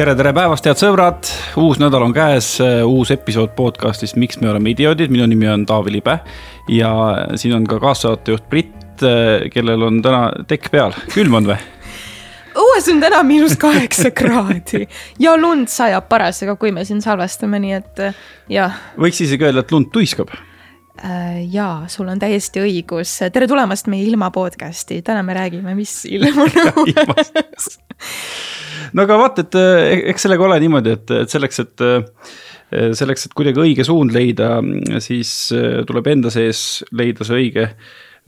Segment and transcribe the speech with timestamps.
[0.00, 1.28] tere, tere päevast, head sõbrad,
[1.60, 2.54] uus nädal on käes,
[2.88, 6.14] uus episood podcast'ist Miks me oleme idioodid, minu nimi on Taavi Libe.
[6.72, 6.92] ja
[7.36, 9.04] siin on ka kaassaatejuht Brit,
[9.52, 11.58] kellel on täna tekk peal, külm on või?
[12.56, 14.86] õues on täna miinus kaheksa kraadi
[15.20, 18.04] ja lund sajab parasjagu, kui me siin salvestame, nii et
[18.56, 18.80] jah.
[18.96, 20.32] võiks isegi öelda, et lund tuiskab.
[21.50, 26.42] Jaa, sul on täiesti õigus, tere tulemast meie ilma podcast'i, täna me räägime, mis ilm
[26.44, 26.50] on.
[26.84, 27.74] Õues
[28.96, 33.26] no aga vaata, et eh, eks sellega ole niimoodi, et, et selleks, et eh, selleks,
[33.26, 34.58] et kuidagi õige suund leida,
[35.02, 37.70] siis eh, tuleb enda sees leida see õige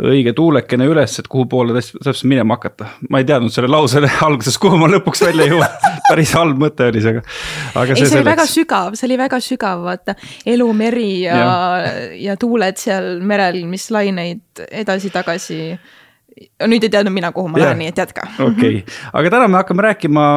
[0.02, 2.88] õige tuulekene üles, et kuhu poole täpselt minema hakata.
[3.10, 5.78] ma ei teadnud selle lause alguses, kuhu ma lõpuks välja jõuan
[6.10, 7.24] päris halb mõte oli see, aga,
[7.74, 7.96] aga.
[7.96, 10.16] ei, see oli väga sügav, see oli väga sügav, vaata
[10.54, 11.96] elu, meri ja, ja.,
[12.28, 15.60] ja tuuled seal merel, mis laineid edasi-tagasi
[16.68, 18.26] nüüd ei teadnud mina, kuhu ma lähen, nii et jätka.
[18.40, 20.28] okei okay., aga täna me hakkame rääkima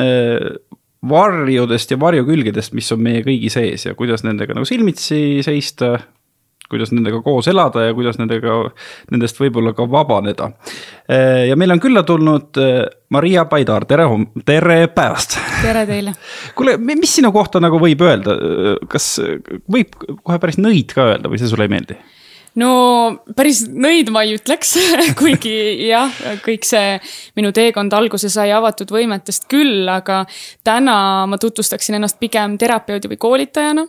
[0.00, 0.48] äh,
[1.08, 5.98] varjudest ja varjukülgedest, mis on meie kõigi sees ja kuidas nendega nagu silmitsi seista.
[6.74, 8.58] Kuidas nendega koos elada ja kuidas nendega,
[9.14, 10.50] nendest võib-olla ka vabaneda.
[11.06, 12.82] Äh, ja meil on külla tulnud äh,
[13.14, 14.08] Maria Paidar, tere,
[14.44, 15.38] tere päevast.
[15.62, 16.16] tere teile.
[16.58, 18.36] kuule, mis sinu kohta nagu võib öelda,
[18.90, 19.14] kas
[19.70, 21.98] võib kohe päris nõid ka öelda või see sulle ei meeldi?
[22.60, 22.70] No
[23.34, 24.74] päris nõid ma ei ütleks
[25.20, 26.12] kuigi jah,
[26.44, 26.98] kõik see
[27.38, 30.22] minu teekond alguse sai avatud võimetest küll, aga
[30.66, 30.96] täna
[31.30, 33.86] ma tutvustaksin ennast pigem terapeudi või koolitajana.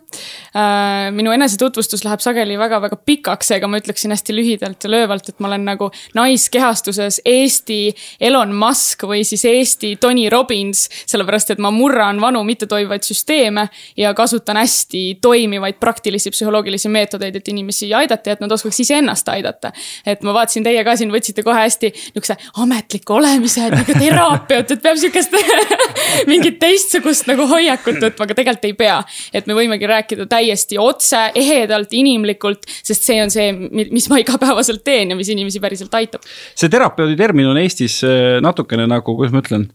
[0.55, 5.39] Äh, minu enesetutvustus läheb sageli väga-väga pikaks, seega ma ütleksin hästi lühidalt ja löövalt, et
[5.43, 7.79] ma olen nagu naiskehastuses Eesti
[8.19, 14.13] Elon Musk või siis Eesti Tony Robbins, sellepärast et ma murran vanu mittetoimivaid süsteeme ja
[14.17, 19.71] kasutan hästi toimivaid praktilisi psühholoogilisi meetodeid, et inimesi aidata ja et nad oskaks iseennast aidata.
[20.05, 24.71] et ma vaatasin, teie ka siin võtsite kohe hästi nihukese ametliku olemise, et nagu terapeut,
[24.71, 25.35] et peab sihukest
[26.31, 28.97] mingit teistsugust nagu hoiakut võtma, aga tegelikult ei pea.
[29.33, 33.51] et me võimegi rääkida täiesti otse, ehedalt, inimlikult, sest see on see,
[33.85, 36.25] mis ma igapäevaselt teen ja mis inimesi päriselt aitab.
[36.55, 39.69] see terapeudi termin on Eestis äh, natukene nagu, kuidas ma ütlen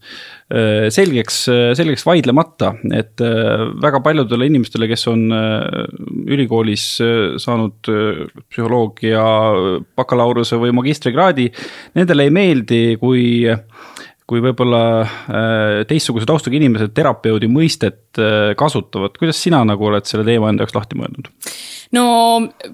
[0.91, 5.27] selgeks, äh, selgeks vaidlemata, et äh, väga paljudele inimestele, kes on
[6.31, 6.85] ülikoolis
[7.41, 7.89] saanud
[8.51, 9.23] psühholoogia
[9.97, 11.47] bakalaureuse või magistrikraadi,
[11.97, 13.23] nendele ei meeldi, kui
[14.31, 18.15] kui võib-olla teistsuguse taustaga inimesed terapeudi mõistet
[18.55, 21.27] kasutavad, kuidas sina nagu oled selle teema enda jaoks lahti mõelnud?
[21.97, 22.05] no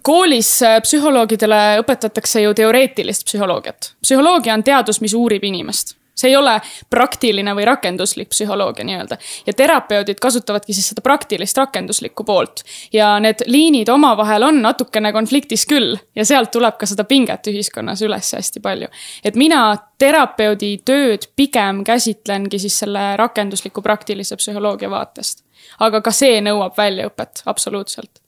[0.06, 0.52] koolis
[0.86, 3.96] psühholoogidele õpetatakse ju teoreetilist psühholoogiat.
[4.06, 6.58] psühholoogia on teadus, mis uurib inimest see ei ole
[6.90, 9.18] praktiline või rakenduslik psühholoogia nii-öelda.
[9.46, 12.64] ja terapeudid kasutavadki siis seda praktilist rakenduslikku poolt.
[12.94, 18.02] ja need liinid omavahel on natukene konfliktis küll ja sealt tuleb ka seda pinget ühiskonnas
[18.02, 18.88] üles hästi palju.
[19.24, 25.44] et mina terapeudi tööd pigem käsitlengi siis selle rakendusliku praktilise psühholoogia vaatest.
[25.80, 28.22] aga ka see nõuab väljaõpet, absoluutselt.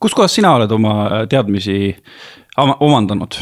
[0.00, 1.96] kuskohast sina oled oma teadmisi
[2.58, 3.38] omandanud?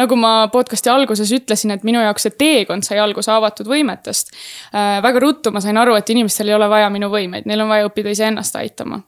[0.00, 4.32] Nagu ma podcast'i alguses ütlesin, et minu jaoks see teekond sai alguse avatud võimetest
[4.74, 5.00] äh,.
[5.02, 7.88] väga ruttu ma sain aru, et inimestel ei ole vaja minu võimeid, neil on vaja
[7.90, 9.02] õppida iseennast aitama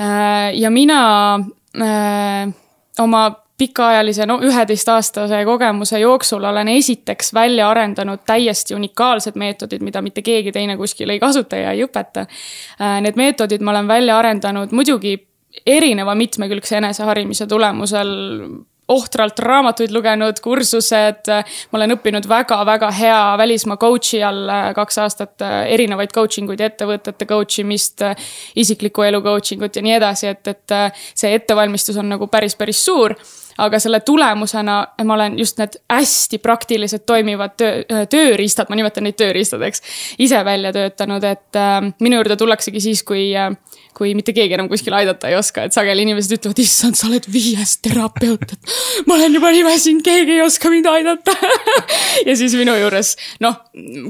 [0.00, 0.54] äh,.
[0.58, 1.02] ja mina
[1.76, 2.48] äh,
[2.98, 10.22] oma pikaajalise, no üheteistaastase kogemuse jooksul olen esiteks välja arendanud täiesti unikaalsed meetodid, mida mitte
[10.22, 12.26] keegi teine kuskil ei kasuta ja ei õpeta.
[13.02, 15.16] Need meetodid ma olen välja arendanud muidugi
[15.66, 18.14] erineva mitmekülgse eneseharimise tulemusel
[18.88, 21.28] ohtralt raamatuid lugenud, kursused.
[21.70, 27.60] ma olen õppinud väga-väga hea välismaa coach'i all kaks aastat erinevaid coaching uid, ettevõtete coach
[27.64, 28.04] imist,
[28.56, 30.78] isikliku elu coaching ut ja nii edasi, et, et
[31.14, 33.16] see ettevalmistus on nagu päris, päris suur
[33.58, 39.18] aga selle tulemusena ma olen just need hästi praktilised toimivad töö, tööriistad, ma nimetan neid
[39.18, 39.82] tööriistadeks,
[40.18, 43.52] ise välja töötanud, et äh, minu juurde tullaksegi siis, kui äh,
[43.98, 47.26] kui mitte keegi enam kuskil aidata ei oska, et sageli inimesed ütlevad, issand, sa oled
[47.32, 48.76] viies terapeut, et
[49.08, 51.34] ma olen juba nii väsinud, keegi ei oska mind aidata
[52.28, 53.58] ja siis minu juures, noh,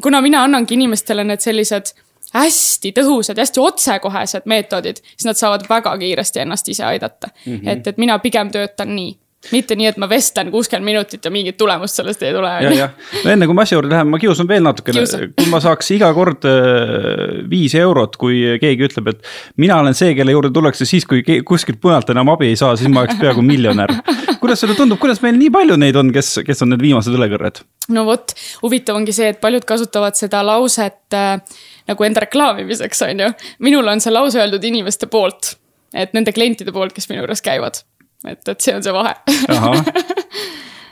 [0.05, 1.95] kuna mina annangi inimestele need sellised
[2.35, 7.55] hästi tõhusad, hästi otsekohesed meetodid, siis nad saavad väga kiiresti ennast ise aidata mm.
[7.55, 7.71] -hmm.
[7.73, 9.17] et, et mina pigem töötan nii
[9.53, 12.51] mitte nii, et ma vestlen kuuskümmend minutit ja mingit tulemust sellest ei tule.
[12.65, 15.05] ja, jah, no enne kui ma asja juurde lähen, ma kiusan veel natukene,
[15.39, 19.29] kui ma saaks iga kord äh, viis eurot, kui keegi ütleb, et.
[19.63, 22.91] mina olen see, kelle juurde tullakse siis, kui kuskilt mujalt enam abi ei saa, siis
[22.91, 23.95] ma oleks peaaegu miljonär.
[24.43, 27.63] kuidas sulle tundub, kuidas meil nii palju neid on, kes, kes on need viimased õlekõrred?
[27.95, 31.39] no vot, huvitav ongi see, et paljud kasutavad seda lauset äh,
[31.89, 33.31] nagu enda reklaamimiseks, on ju.
[33.65, 35.55] minule on see lause öeldud inimeste poolt,
[35.95, 37.81] et nende klientide poolt, kes minu juures käivad
[38.27, 39.15] et, et see on see vahe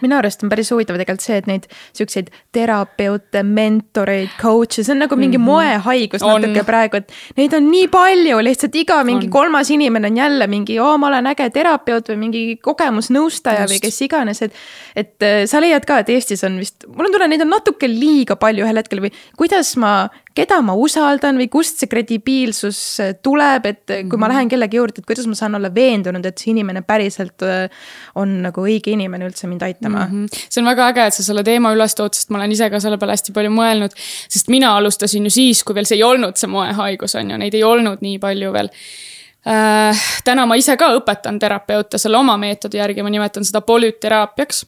[0.03, 5.03] minu arust on päris huvitav tegelikult see, et neid siukseid terapeute, mentoreid, coach'e, see on
[5.05, 5.47] nagu mingi mm -hmm.
[5.47, 6.67] moehaigus natuke on.
[6.67, 9.33] praegu, et neid on nii palju, lihtsalt iga mingi on.
[9.33, 13.75] kolmas inimene on jälle mingi, oo, ma olen äge terapeut või mingi kogemusnõustaja Just.
[13.75, 14.53] või kes iganes, et.
[14.97, 17.89] et äh, sa leiad ka, et Eestis on vist, mul on tunne, neid on natuke
[17.89, 23.15] liiga palju ühel hetkel või kuidas ma keda ma usaldan või kust see kredibiilsus äh,
[23.23, 24.19] tuleb, et kui mm -hmm.
[24.19, 24.35] ma mhm.
[24.35, 27.71] lähen kellegi juurde, et kuidas ma saan olla veendunud, et see inimene päriselt äh,
[28.15, 30.27] on nagu õige inimene üldse mind aitama mm.
[30.27, 30.47] -hmm.
[30.51, 32.81] see on väga äge, et sa selle teema üles tood, sest ma olen ise ka
[32.81, 33.97] selle peale hästi palju mõelnud.
[34.29, 37.55] sest mina alustasin ju siis, kui veel see ei olnud see moehaigus on ju, neid
[37.55, 38.71] ei olnud nii palju veel
[39.47, 40.07] äh,.
[40.25, 44.65] täna ma ise ka õpetan terapeute selle oma meetodi järgi, ma nimetan seda polüteraapiaks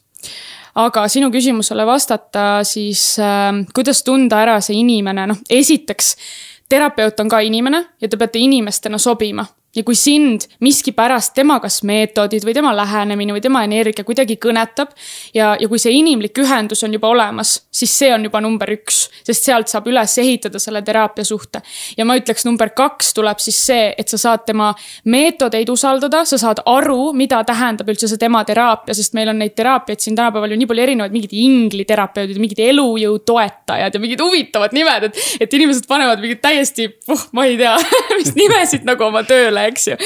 [0.75, 6.15] aga sinu küsimusele vastata, siis äh, kuidas tunda ära see inimene, noh, esiteks
[6.69, 9.45] terapeut on ka inimene ja te peate inimestena sobima
[9.75, 14.95] ja kui sind miskipärast tema kas meetodid või tema lähenemine või tema energia kuidagi kõnetab.
[15.33, 19.03] ja, ja kui see inimlik ühendus on juba olemas, siis see on juba number üks,
[19.25, 21.61] sest sealt saab üles ehitada selle teraapia suhte.
[21.97, 24.71] ja ma ütleks, number kaks tuleb siis see, et sa saad tema
[25.05, 29.53] meetodeid usaldada, sa saad aru, mida tähendab üldse see tema teraapia, sest meil on neid
[29.55, 34.73] teraapiaid siin tänapäeval ju nii palju erinevaid, mingid ingliterapeudid, mingid elujõu toetajad ja mingid huvitavad
[34.73, 35.23] nimed, et.
[35.45, 37.75] et inimesed panevad mingid täiesti, oh, ma ei tea
[38.17, 39.97] mis nimesid nagu oma tööle peale, eks ju.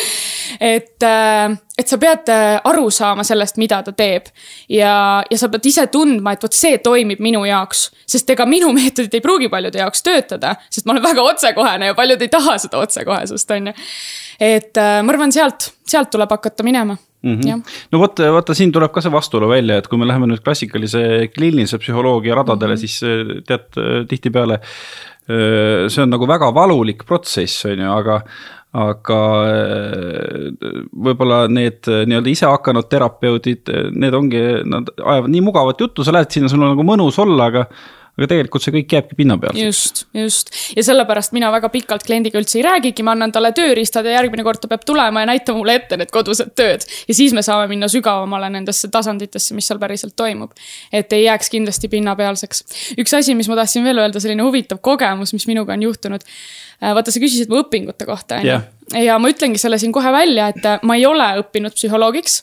[0.59, 4.29] et, äh, et sa pead äh, aru saama sellest, mida ta teeb.
[4.69, 7.91] ja, ja sa pead ise tundma, et vot see toimib minu jaoks.
[8.07, 11.97] sest ega minu meetodid ei pruugi paljude jaoks töötada, sest ma olen väga otsekohene ja
[11.97, 13.79] paljud ei taha seda otsekohesust, on ju.
[14.39, 17.61] et äh, ma arvan, sealt, sealt tuleb hakata minema Mm -hmm.
[17.91, 21.29] no vot, vaata siin tuleb ka see vastuolu välja, et kui me läheme nüüd klassikalise
[21.31, 22.87] kliinilise psühholoogia radadele mm, -hmm.
[22.87, 24.59] siis tead tihtipeale.
[25.87, 28.21] see on nagu väga valulik protsess, on ju, aga,
[28.73, 29.19] aga
[29.53, 30.45] äh,
[31.05, 36.15] võib-olla need äh, nii-öelda isehakanud terapeudid, äh, need ongi, nad ajavad nii mugavat juttu, sa
[36.15, 37.67] lähed sinna, sul on nagu mõnus olla, aga
[38.17, 39.57] aga tegelikult see kõik jääbki pinna peale.
[39.65, 44.05] just, just ja sellepärast mina väga pikalt kliendiga üldse ei räägigi, ma annan talle tööriistad
[44.05, 46.85] ja järgmine kord ta peab tulema ja näitama mulle ette need kodused tööd.
[47.07, 50.53] ja siis me saame minna sügavamale nendesse tasanditesse, mis seal päriselt toimub.
[50.91, 52.65] et ei jääks kindlasti pinnapealseks.
[53.01, 56.29] üks asi, mis ma tahtsin veel öelda, selline huvitav kogemus, mis minuga on juhtunud
[56.83, 58.61] Äh, vaata, sa küsisid mu õpingute kohta, on ju.
[58.97, 62.39] Ja ma ütlengi selle siin kohe välja, et äh, ma ei ole õppinud psühholoogiks.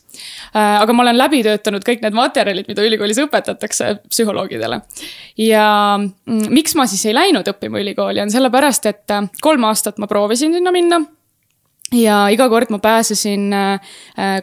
[0.50, 4.81] Äh, aga ma olen läbi töötanud kõik need materjalid, mida ülikoolis õpetatakse psühholoogidele.
[5.38, 5.69] ja
[5.99, 10.55] mm, miks ma siis ei läinud õppima ülikooli, on sellepärast, et kolm aastat ma proovisin
[10.56, 11.00] sinna minna
[11.97, 13.50] ja iga kord ma pääsesin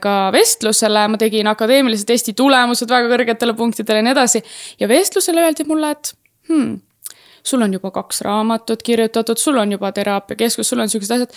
[0.03, 4.43] ka vestlusele, ma tegin akadeemilise testi tulemused väga kõrgetele punktidele ja nii edasi.
[4.79, 6.11] ja vestlusele öeldi mulle, et
[6.49, 6.75] hmm,
[7.47, 11.35] sul on juba kaks raamatut kirjutatud, sul on juba teraapiakeskus, sul on siuksed asjad.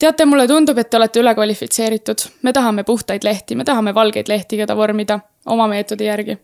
[0.00, 4.58] Teate, mulle tundub, et te olete ülekvalifitseeritud, me tahame puhtaid lehti, me tahame valgeid lehti,
[4.60, 6.36] keda vormida oma meetodi järgi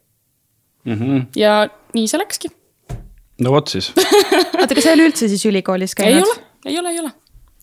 [0.85, 0.95] mm.
[0.95, 1.27] -hmm.
[1.37, 2.53] ja nii see läkski.
[3.41, 3.93] no vot siis
[4.61, 6.23] oota, kas sa ei ole üldse siis ülikoolis käinud?
[6.23, 7.13] ei ole, ei ole, ei ole.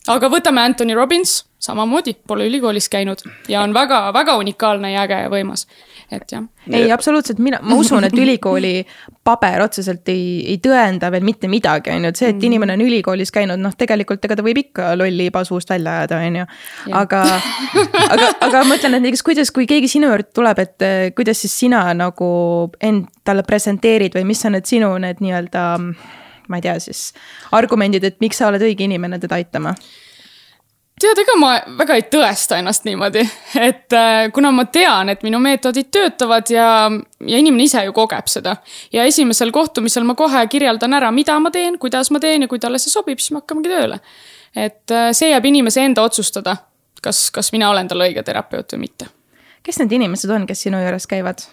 [0.08, 5.32] Aga võtame Anthony Robbins, samamoodi, pole ülikoolis käinud ja on väga-väga unikaalne ja äge ja
[5.32, 5.66] võimas
[6.12, 6.42] et jah.
[6.70, 8.84] ei, absoluutselt, mina, ma usun, et ülikooli
[9.24, 12.46] paber otseselt ei, ei tõenda veel mitte midagi, on ju, et see, et mm.
[12.48, 16.20] inimene on ülikoolis käinud, noh, tegelikult ega ta võib ikka lolli iba suust välja ajada,
[16.28, 16.48] on ju.
[17.00, 17.22] aga,
[18.16, 21.40] aga, aga ma ütlen, et näiteks kuidas, kui keegi sinu juurde tuleb, et eh, kuidas
[21.44, 22.28] siis sina nagu
[22.84, 25.64] endale presenteerid või mis on need sinu need nii-öelda
[26.48, 27.06] ma ei tea siis,
[27.56, 29.72] argumendid, et miks sa oled õige inimene teda aitama
[31.00, 33.24] tead, ega ma väga ei tõesta ennast niimoodi,
[33.68, 36.68] et äh, kuna ma tean, et minu meetodid töötavad ja,
[37.26, 38.56] ja inimene ise ju kogeb seda.
[38.92, 42.62] ja esimesel kohtumisel ma kohe kirjeldan ära, mida ma teen, kuidas ma teen ja kui
[42.62, 44.00] talle see sobib, siis me hakkamegi tööle.
[44.54, 46.56] et äh, see jääb inimese enda otsustada,
[47.02, 49.10] kas, kas mina olen talle õige terapeut või mitte.
[49.62, 51.46] kes need inimesed on, kes sinu juures käivad?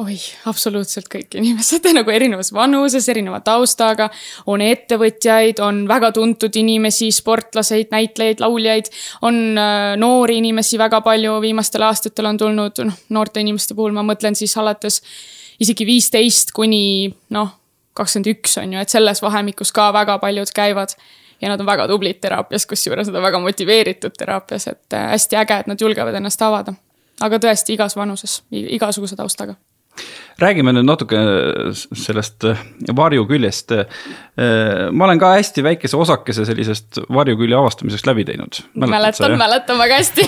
[0.00, 0.14] Oi,
[0.48, 4.08] absoluutselt kõik inimesed nagu erinevas vanuses, erineva taustaga.
[4.46, 8.88] on ettevõtjaid, on väga tuntud inimesi, sportlaseid, näitlejaid, lauljaid.
[9.22, 14.04] on äh, noori inimesi väga palju, viimastel aastatel on tulnud, noh, noorte inimeste puhul ma
[14.06, 15.02] mõtlen siis alates
[15.60, 17.50] isegi viisteist kuni noh,
[17.92, 20.96] kakskümmend üks on ju, et selles vahemikus ka väga paljud käivad
[21.42, 25.36] ja nad on väga tublid teraapias, kusjuures nad on väga motiveeritud teraapias, et äh, hästi
[25.42, 26.72] äge, et nad julgevad ennast avada.
[27.20, 29.54] aga tõesti igas vanuses, igasuguse taustaga
[30.42, 31.20] räägime nüüd natuke
[31.74, 32.60] sellest äh,
[32.96, 33.74] varjuküljest.
[33.76, 33.84] Äh,
[34.90, 38.62] ma olen ka hästi väikese osakese sellisest varjukülje avastamisest läbi teinud.
[38.74, 40.26] mäletan, mäletan väga hästi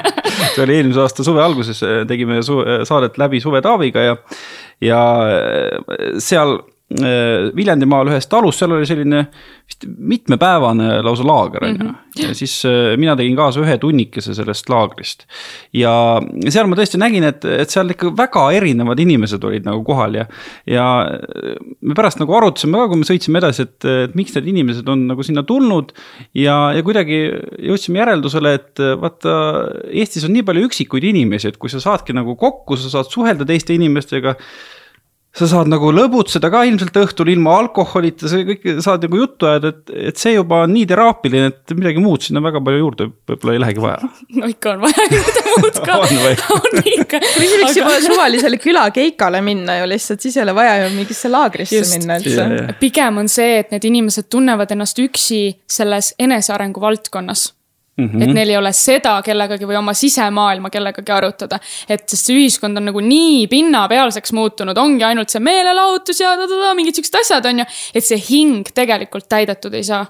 [0.54, 4.16] see oli eelmise aasta suve alguses, äh, tegime saadet läbi Suve Taaviga ja,
[4.80, 5.00] ja
[6.18, 6.58] seal
[6.94, 9.22] Viljandimaal ühes talus, seal oli selline
[9.64, 11.86] vist mitmepäevane lausa laager on ju.
[11.86, 11.94] Mhm.
[12.20, 12.58] ja siis
[13.00, 15.24] mina tegin kaasa ühe tunnikese sellest laagrist.
[15.72, 16.20] ja
[16.52, 20.26] seal ma tõesti nägin, et, et seal ikka väga erinevad inimesed olid nagu kohal ja,
[20.68, 20.84] ja
[21.80, 25.08] me pärast nagu arutasime ka, kui me sõitsime edasi, et, et miks need inimesed on
[25.08, 25.96] nagu sinna tulnud.
[26.36, 27.24] ja, ja kuidagi
[27.64, 29.40] jõudsime järeldusele, et vaata,
[29.88, 33.48] Eestis on nii palju üksikuid inimesi, et kui sa saadki nagu kokku, sa saad suhelda
[33.48, 34.36] teiste inimestega
[35.34, 39.72] sa saad nagu lõbutseda ka ilmselt õhtul ilma alkoholita, sa kõik saad nagu juttu ajada,
[39.74, 43.56] et, et see juba on nii teraapiline, et midagi muud sinna väga palju juurde võib-olla
[43.56, 44.10] ei lähegi vaja.
[44.38, 46.14] no ikka on vaja juurde muud ka on
[46.60, 47.22] on ikka.
[47.24, 51.32] või siis võiks juba suvalisele külakeikale minna ju lihtsalt, siis ei ole vaja ju mingisse
[51.32, 51.98] laagrisse Just.
[51.98, 52.78] minna üldse.
[52.78, 57.48] pigem on see, et need inimesed tunnevad ennast üksi selles enesearengu valdkonnas
[57.96, 58.22] Mm -hmm.
[58.22, 61.60] et neil ei ole seda kellegagi või oma sisemaailma kellegagi arutada.
[61.88, 66.74] et sest see ühiskond on nagu nii pinnapealseks muutunud, ongi ainult see meelelahutus ja ta-ta-ta,
[66.74, 67.64] mingid siuksed asjad on ju.
[67.94, 70.06] et see hing tegelikult täidetud ei saa.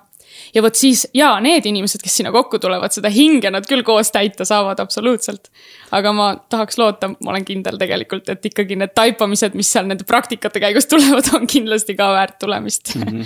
[0.55, 4.11] ja vot siis ja need inimesed, kes sinna kokku tulevad, seda hinge nad küll koos
[4.11, 5.53] täita saavad absoluutselt.
[5.93, 10.09] aga ma tahaks loota, ma olen kindel tegelikult, et ikkagi need taipamised, mis seal nende
[10.09, 13.03] praktikate käigus tulevad, on kindlasti ka väärt tulemist mm.
[13.03, 13.25] -hmm.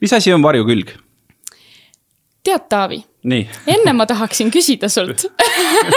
[0.00, 0.94] mis asi on varjukülg?
[2.48, 5.26] Tead, Taavi enne ma tahaksin küsida sult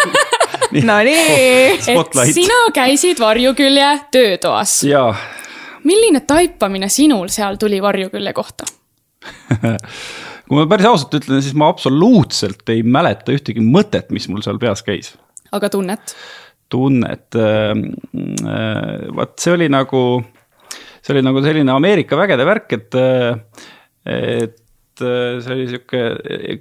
[0.87, 1.77] Nonii.
[1.91, 4.81] et sina käisid Varjukülje töötoas.
[4.87, 5.15] jaa.
[5.83, 8.69] milline taipamine sinul seal tuli Varjukülje kohta
[10.51, 14.59] kui ma päris ausalt ütlen, siis ma absoluutselt ei mäleta ühtegi mõtet, mis mul seal
[14.61, 15.13] peas käis.
[15.51, 16.15] aga tunnet?
[16.71, 20.01] tunnet äh,, äh, vot see oli nagu,
[21.03, 23.67] see oli nagu selline Ameerika vägede värk, et, äh,
[24.07, 24.57] et
[24.99, 26.01] see oli sihuke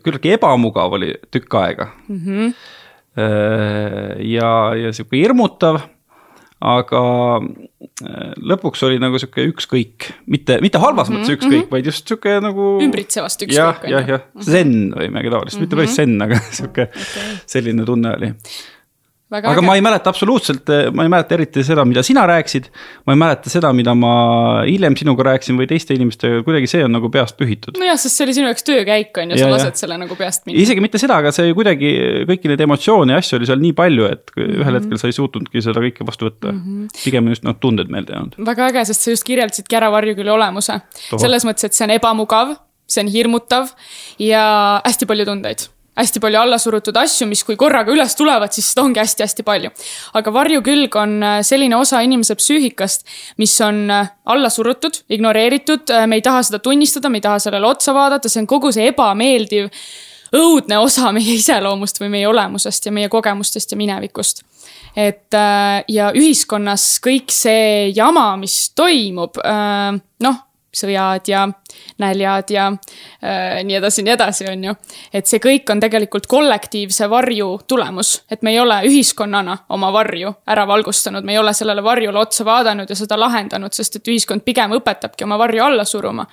[0.04, 2.20] küllaltki ebamugav oli tükk aega mm.
[2.20, 2.52] -hmm.
[4.30, 5.80] ja, ja sihuke hirmutav
[6.60, 7.02] aga
[7.40, 11.22] äh, lõpuks oli nagu sihuke ükskõik, mitte, mitte halvas mm -hmm.
[11.25, 11.70] mõttes ükskõik mm, -hmm.
[11.72, 12.66] vaid just sihuke nagu.
[12.84, 13.56] ümbritsevast ükskõik.
[13.56, 15.64] jah, jah, jah, zen või midagi taolist mm, -hmm.
[15.64, 17.38] mitte päris zen, aga sihuke okay.
[17.46, 18.32] selline tunne oli
[19.30, 19.62] aga äge.
[19.64, 22.66] ma ei mäleta absoluutselt, ma ei mäleta eriti seda, mida sina rääkisid.
[23.06, 24.12] ma ei mäleta seda, mida ma
[24.66, 27.78] hiljem sinuga rääkisin või teiste inimestega, kuidagi see on nagu peast pühitud.
[27.78, 30.60] nojah, sest see oli sinu jaoks töökäik on ju, sa lased selle nagu peast minna.
[30.62, 31.92] isegi mitte seda, aga see kuidagi
[32.30, 34.62] kõiki neid emotsioone ja asju oli seal nii palju, et mm -hmm.
[34.64, 36.62] ühel hetkel sa ei suutnudki seda kõike vastu võtta mm.
[36.64, 37.02] -hmm.
[37.04, 38.38] pigem just noh, tunded meelde jäänud.
[38.46, 40.80] väga äge, sest sa just kirjeldasidki ära varjukülje olemuse.
[41.16, 42.56] selles mõttes, et see on ebamugav,
[42.87, 43.70] see on hirmutav
[44.18, 45.70] ja hästi palju tundeid
[46.00, 49.71] hästi palju alla surutud asju, mis kui korraga üles tulevad, siis seda ongi hästi-hästi palju.
[50.19, 53.07] aga varjukülg on äh, selline osa inimese psüühikast,
[53.38, 57.38] mis on äh, alla surutud, ignoreeritud, äh, me ei taha seda tunnistada, me ei taha
[57.38, 59.71] sellele otsa vaadata, see on kogu see ebameeldiv,
[60.37, 64.47] õudne osa meie iseloomust või meie olemusest ja meie kogemustest ja minevikust
[64.99, 65.37] et
[65.87, 69.38] ja ühiskonnas kõik see jama, mis toimub,
[70.26, 70.38] noh
[70.74, 71.48] sõjad ja
[71.98, 74.74] näljad ja äh, nii edasi, nii edasi, on ju.
[75.12, 80.32] et see kõik on tegelikult kollektiivse varju tulemus, et me ei ole ühiskonnana oma varju
[80.46, 84.46] ära valgustanud, me ei ole sellele varjule otsa vaadanud ja seda lahendanud, sest et ühiskond
[84.46, 86.26] pigem õpetabki oma varju alla suruma.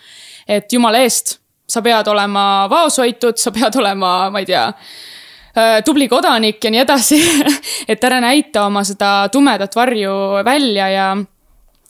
[0.48, 6.08] et jumala eest, sa pead olema vaoshoitud, sa pead olema, ma ei tea äh, tubli
[6.08, 7.22] kodanik ja nii edasi
[7.92, 11.10] et ära näita oma seda tumedat varju välja ja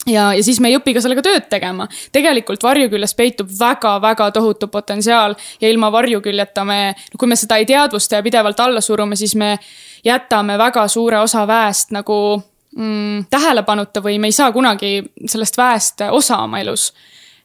[0.08, 1.88] ja, ja siis me ei õpi ka sellega tööd tegema.
[2.12, 8.18] tegelikult varjuküljes peitub väga-väga tohutu potentsiaal ja ilma varjuküljeta me, kui me seda ei teadvusta
[8.18, 9.56] ja pidevalt alla surume, siis me
[10.04, 12.42] jätame väga suure osa väest nagu
[12.76, 16.92] mm, tähelepanuta või me ei saa kunagi sellest väest osa oma elus.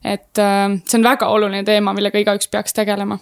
[0.03, 3.19] et äh, see on väga oluline teema, millega igaüks peaks tegelema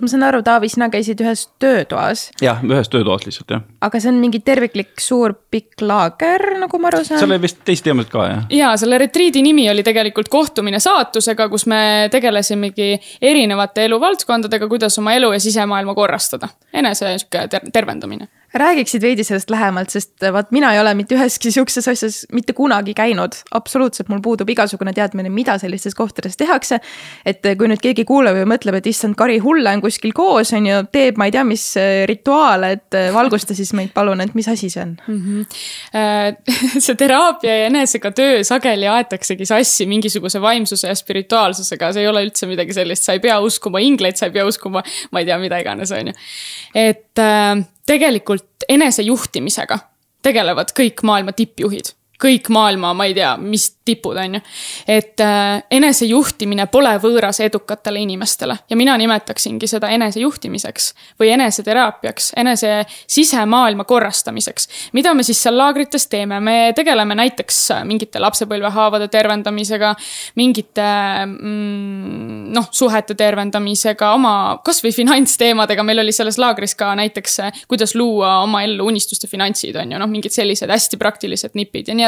[0.00, 2.28] ma saan aru, Taavi, sina käisid ühes töötoas.
[2.42, 3.64] jah, ühes töötoas lihtsalt jah.
[3.84, 7.20] aga see on mingi terviklik suur pikk laager, nagu ma aru saan.
[7.22, 8.46] seal oli vist teisi teemasid ka jah?
[8.54, 11.80] ja selle retriidi nimi oli tegelikult kohtumine saatusega, kus me
[12.12, 12.90] tegelesimegi
[13.22, 16.48] erinevate eluvaldkondadega, kuidas oma elu ja sisemaailma korrastada.
[16.72, 21.16] enese sihuke ter tervendamine räägiksid veidi sellest lähemalt, sest äh, vaat mina ei ole mitte
[21.18, 23.36] üheski sihukeses asjas mitte kunagi käinud.
[23.54, 26.80] absoluutselt, mul puudub igasugune teadmine, mida sellistes kohtades tehakse.
[27.26, 30.52] et äh, kui nüüd keegi kuuleb ja mõtleb, et issand, Kari Hulle on kuskil koos,
[30.56, 34.34] on ju, teeb, ma ei tea, mis äh, rituaale, et valgusta siis meid palun, et
[34.38, 35.44] mis asi see on mm?
[35.44, 36.80] -hmm.
[36.84, 42.24] see teraapia ja enesega töö sageli aetaksegi sassi mingisuguse vaimsuse ja spirituaalsusega, see ei ole
[42.24, 45.38] üldse midagi sellist, sa ei pea uskuma ingleid, sa ei pea uskuma, ma ei tea,
[45.38, 46.14] mida iganes, on ju.
[46.74, 47.26] et
[47.88, 49.78] tegelikult enesejuhtimisega
[50.22, 54.40] tegelevad kõik maailma tippjuhid kõik maailma, ma ei tea, mis tipud, on ju.
[54.90, 62.72] et äh, enesejuhtimine pole võõras edukatele inimestele ja mina nimetaksingi seda enesejuhtimiseks või eneseteraapiaks, enese
[63.06, 64.68] sisemaailma korrastamiseks.
[64.92, 69.94] mida me siis seal laagrites teeme, me tegeleme näiteks mingite lapsepõlvehaavade tervendamisega,
[70.36, 70.88] mingite
[71.26, 74.34] mm, noh, suhete tervendamisega, oma
[74.64, 77.38] kasvõi finantsteemadega, meil oli selles laagris ka näiteks,
[77.70, 81.96] kuidas luua oma ellu unistuste finantsid, on ju, noh, mingid sellised hästi praktilised nipid ja
[81.96, 82.07] nii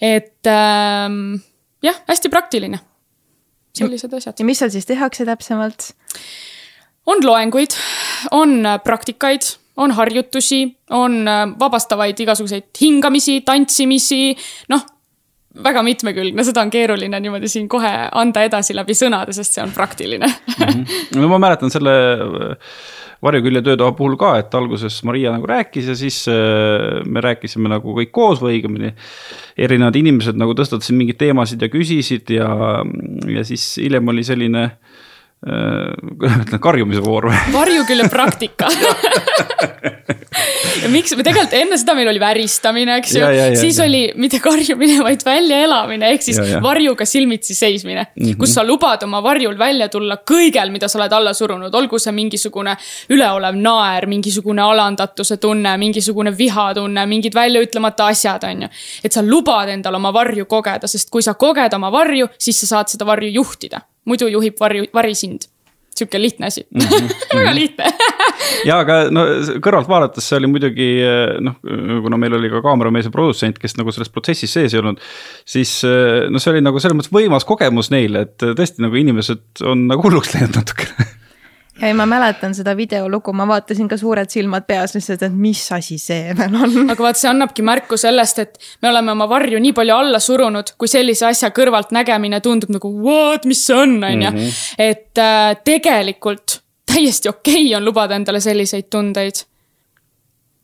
[0.00, 1.36] Et ähm,
[1.84, 2.80] jah, hästi praktiline.
[3.74, 4.38] sellised asjad.
[4.38, 5.92] ja mis seal siis tehakse täpsemalt?
[7.06, 7.76] on loenguid,
[8.30, 9.42] on praktikaid,
[9.76, 14.36] on harjutusi, on äh, vabastavaid igasuguseid hingamisi, tantsimisi,
[14.72, 14.86] noh
[15.62, 19.72] väga mitmekülgne, seda on keeruline niimoodi siin kohe anda edasi läbi sõnade, sest see on
[19.74, 20.64] praktiline mm.
[20.64, 21.20] -hmm.
[21.20, 21.94] no ma mäletan selle
[23.24, 27.96] varjukülje töötoa puhul ka, et alguses Maria nagu rääkis ja siis äh, me rääkisime nagu
[27.96, 28.92] kõik koos või õigemini.
[29.56, 32.48] erinevad inimesed nagu tõstatasid mingeid teemasid ja küsisid ja,
[33.30, 34.64] ja siis hiljem oli selline
[35.44, 37.40] kuidas ma ütlen, karjumise voor või?
[37.52, 38.70] varjukülje praktika
[40.82, 43.28] ja miks, me tegelikult enne seda meil oli väristamine, eks ju,
[43.60, 43.86] siis ja.
[43.86, 46.62] oli mitte karjumine, vaid väljaelamine ehk siis ja, ja.
[46.64, 48.24] varjuga silmitsi seismine mm.
[48.24, 48.38] -hmm.
[48.40, 52.12] kus sa lubad oma varjul välja tulla kõigel, mida sa oled alla surunud, olgu see
[52.12, 52.76] mingisugune
[53.12, 58.68] üleolev naer, mingisugune alandatuse tunne, mingisugune vihatunne, mingid väljaütlemata asjad, on ju.
[59.04, 62.76] et sa lubad endale oma varju kogeda, sest kui sa koged oma varju, siis sa
[62.76, 65.48] saad seda varju juhtida muidu juhib varju, vari sind
[65.94, 67.10] sihuke lihtne asi mm, -hmm.
[67.38, 67.84] väga lihtne
[68.68, 69.24] ja aga no
[69.62, 70.88] kõrvalt vaadates see oli muidugi
[71.40, 71.58] noh,
[72.02, 75.02] kuna meil oli ka kaameramees ja produtsent, kes nagu selles protsessis sees ei olnud.
[75.46, 75.76] siis
[76.30, 80.02] no see oli nagu selles mõttes võimas kogemus neile, et tõesti nagu inimesed on nagu
[80.02, 81.10] hulluks läinud natukene
[81.80, 85.62] ja ei, ma mäletan seda videolugu, ma vaatasin ka suured silmad peas lihtsalt, et mis
[85.74, 86.90] asi see veel on.
[86.92, 90.74] aga vaat see annabki märku sellest, et me oleme oma varju nii palju alla surunud,
[90.78, 94.34] kui sellise asja kõrvalt nägemine tundub nagu what, mis see on, on ju.
[94.34, 94.60] Mhm.
[94.78, 99.46] et äh, tegelikult täiesti okei okay on lubada endale selliseid tundeid.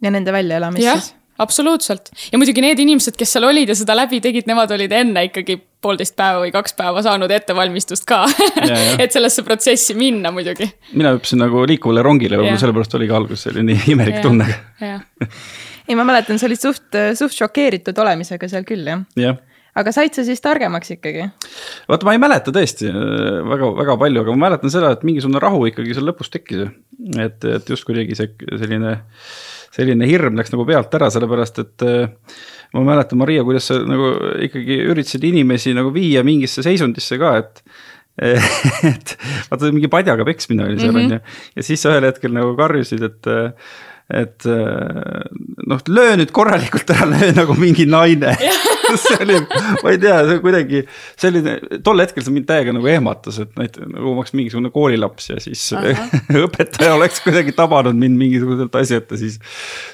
[0.02, 4.20] ja nende väljaelamist siis absoluutselt ja muidugi need inimesed, kes seal olid ja seda läbi
[4.22, 8.22] tegid, nemad olid enne ikkagi poolteist päeva või kaks päeva saanud ettevalmistust ka
[9.02, 10.68] et sellesse protsessi minna muidugi.
[10.92, 14.48] mina hüppasin nagu liikuvale rongile, võib-olla sellepärast oligi alguses selline imelik tunne
[15.88, 19.34] ei, ma mäletan, sa olid suht, suht šokeeritud olemisega seal küll jah ja.
[19.80, 21.30] aga said sa siis targemaks ikkagi?
[21.88, 25.42] vaata, ma ei mäleta tõesti äh, väga, väga palju, aga ma mäletan seda, et mingisugune
[25.42, 26.68] rahu ikkagi seal lõpus tekkis.
[27.16, 28.98] et, et just kuidagi see selline
[29.74, 32.34] selline hirm läks nagu pealt ära, sellepärast et äh,
[32.74, 34.12] ma mäletan, Maria, kuidas sa nagu
[34.46, 37.64] ikkagi üritasid inimesi nagu viia mingisse seisundisse ka, et
[38.20, 39.14] et
[39.48, 41.14] vaata mingi padjaga peksmine oli seal on mm -hmm.
[41.14, 41.52] ju.
[41.56, 43.28] ja siis sa ühel hetkel nagu karjusid, et,
[44.10, 44.48] et
[45.70, 48.36] noh, löö nüüd korralikult ära, löö nagu mingi naine
[49.04, 49.38] see oli,
[49.82, 50.82] ma ei tea, see kuidagi
[51.20, 55.30] selline, tol hetkel see mind täiega nagu ehmatas, et näiteks nagu ma oleks mingisugune koolilaps
[55.32, 55.62] ja siis
[56.44, 59.38] õpetaja oleks kuidagi tabanud mind mingisuguselt asjata, siis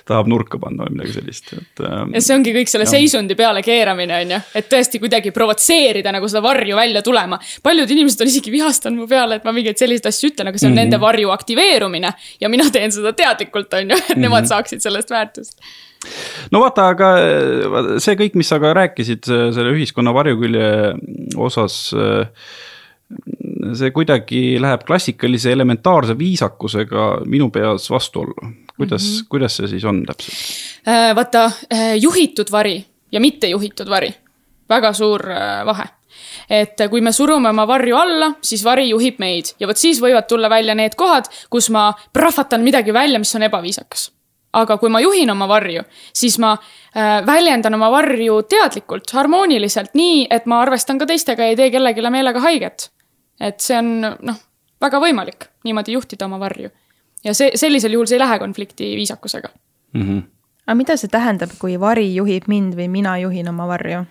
[0.08, 1.84] tahab nurka panna või midagi sellist, et.
[1.86, 2.94] Ähm, ja see ongi kõik selle jah.
[2.96, 7.40] seisundi peale keeramine, on ju, et tõesti kuidagi provotseerida nagu seda varju välja tulema.
[7.62, 10.68] paljud inimesed on isegi vihastanud mu peale, et ma mingeid selliseid asju ütlen, aga see
[10.68, 10.92] on mm -hmm.
[10.92, 14.26] nende varju aktiveerumine ja mina teen seda teadlikult, on ju, et mm -hmm.
[14.28, 15.60] nemad saaksid sellest väärtust
[16.52, 17.10] no vaata, aga
[18.02, 20.68] see kõik, mis sa ka rääkisid selle ühiskonna varjukülje
[21.36, 21.78] osas.
[23.76, 28.34] see kuidagi läheb klassikalise elementaarse viisakusega minu peas vastuollu.
[28.76, 29.28] kuidas mm, -hmm.
[29.28, 30.34] kuidas see siis on täpselt?
[30.88, 34.14] Äh, vaata, äh, juhitud vari ja mittejuhitud vari,
[34.68, 35.84] väga suur äh, vahe
[36.50, 40.28] et kui me surume oma varju alla, siis vari juhib meid ja vot siis võivad
[40.28, 44.10] tulla välja need kohad, kus ma prahvatan midagi välja, mis on ebaviisakas
[44.56, 45.84] aga kui ma juhin oma varju,
[46.16, 51.54] siis ma äh, väljendan oma varju teadlikult, harmooniliselt, nii et ma arvestan ka teistega ja
[51.54, 52.90] ei tee kellelegi meelega haiget.
[53.40, 54.38] et see on noh,
[54.80, 56.70] väga võimalik niimoodi juhtida oma varju.
[57.24, 59.48] ja see, sellisel juhul see ei lähe konflikti viisakusega
[59.92, 60.02] mm.
[60.02, 60.22] -hmm.
[60.66, 64.04] aga mida see tähendab, kui vari juhib mind või mina juhin oma varju?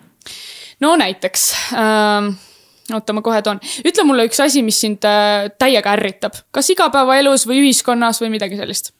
[0.80, 2.30] no näiteks äh,
[2.94, 7.46] oota, ma kohe toon, ütle mulle üks asi, mis sind äh, täiega ärritab, kas igapäevaelus
[7.48, 8.95] või ühiskonnas või midagi sellist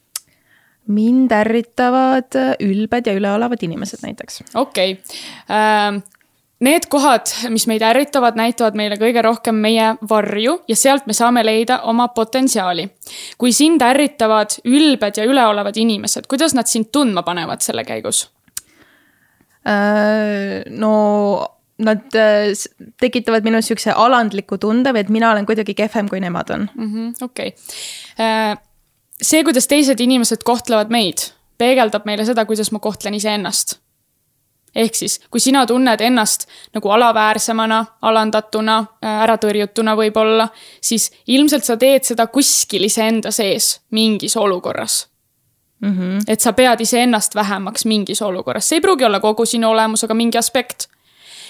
[0.87, 4.43] mind ärritavad ülbed ja üleolevad inimesed näiteks.
[4.55, 5.03] okei okay.
[5.51, 6.05] ähm,,
[6.57, 11.43] Need kohad, mis meid ärritavad, näitavad meile kõige rohkem meie varju ja sealt me saame
[11.45, 12.87] leida oma potentsiaali.
[13.37, 18.31] kui sind ärritavad ülbed ja üleolevad inimesed, kuidas nad sind tundma panevad selle käigus
[19.69, 20.65] äh,?
[20.71, 20.95] no
[21.79, 22.57] nad äh,
[23.01, 27.13] tekitavad minus siukse alandliku tunde või et mina olen kuidagi kehvem, kui nemad on -hmm,.
[27.21, 27.53] okei
[28.21, 28.57] äh,
[29.23, 33.79] see, kuidas teised inimesed kohtlevad meid, peegeldab meile seda, kuidas ma kohtlen iseennast.
[34.77, 36.45] ehk siis, kui sina tunned ennast
[36.77, 40.49] nagu alaväärsemana, alandatuna, äh, äratõrjutuna võib-olla,
[40.81, 45.07] siis ilmselt sa teed seda kuskil iseenda sees mingis olukorras
[45.81, 45.99] mm.
[45.99, 46.25] -hmm.
[46.29, 50.15] et sa pead iseennast vähemaks mingis olukorras, see ei pruugi olla kogu sinu olemus, aga
[50.15, 50.89] mingi aspekt.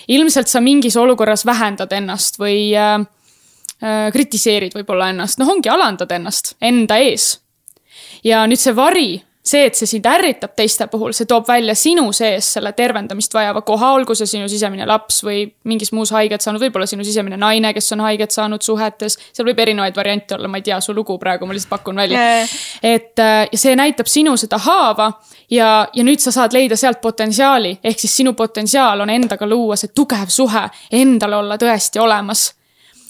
[0.09, 3.01] ilmselt sa mingis olukorras vähendad ennast või äh,
[3.83, 7.41] äh, kritiseerid võib-olla ennast, noh, ongi alandad ennast enda ees.
[8.27, 9.09] Ja nüüd see vari
[9.47, 13.63] see, et see sind ärritab teiste puhul, see toob välja sinu sees selle tervendamist vajava
[13.67, 17.73] koha, olgu see sinu sisemine laps või mingis muus haiget saanud, võib-olla sinu sisemine naine,
[17.77, 19.19] kes on haiget saanud suhetes.
[19.33, 22.27] seal võib erinevaid variante olla, ma ei tea su lugu praegu, ma lihtsalt pakun välja.
[22.83, 25.13] Et äh, ja see näitab sinu seda haava
[25.51, 29.79] ja, ja nüüd sa saad leida sealt potentsiaali, ehk siis sinu potentsiaal on endaga luua
[29.79, 32.49] see tugev suhe, endal olla tõesti olemas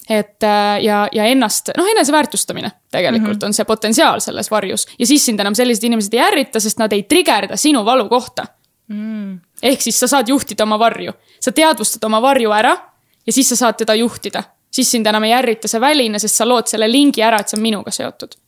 [0.09, 3.47] et äh, ja, ja ennast, noh, eneseväärtustamine tegelikult mm -hmm.
[3.47, 4.87] on see potentsiaal selles varjus.
[4.99, 8.47] ja siis sind enam sellised inimesed ei ärrita, sest nad ei trigerda sinu valukohta
[8.89, 9.41] mm..
[9.63, 12.77] ehk siis sa saad juhtida oma varju, sa teadvustad oma varju ära
[13.27, 16.49] ja siis sa saad teda juhtida, siis sind enam ei ärrita see väline, sest sa
[16.49, 18.39] lood selle lingi ära, et see on minuga seotud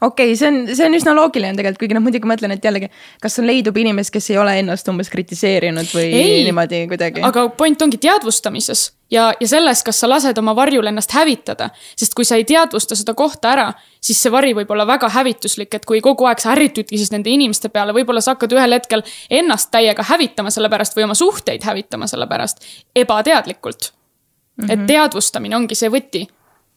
[0.00, 2.64] okei okay,, see on, see on üsna loogiline tegelikult, kuigi noh, muidugi ma mõtlen, et
[2.64, 2.90] jällegi,
[3.22, 7.22] kas on, leidub inimest, kes ei ole ennast umbes kritiseerinud või ei, niimoodi kuidagi.
[7.24, 11.70] aga point ongi teadvustamises ja, ja selles, kas sa lased oma varjul ennast hävitada.
[11.96, 13.66] sest kui sa ei teadvusta seda kohta ära,
[14.00, 17.30] siis see vari võib olla väga hävituslik, et kui kogu aeg sa ärritudki siis nende
[17.30, 21.64] inimeste peale, võib-olla sa hakkad ühel hetkel ennast täiega hävitama selle pärast või oma suhteid
[21.64, 22.64] hävitama selle pärast
[22.96, 24.64] ebateadlikult mm.
[24.64, 24.72] -hmm.
[24.72, 26.26] et teadvustamine ongi see võti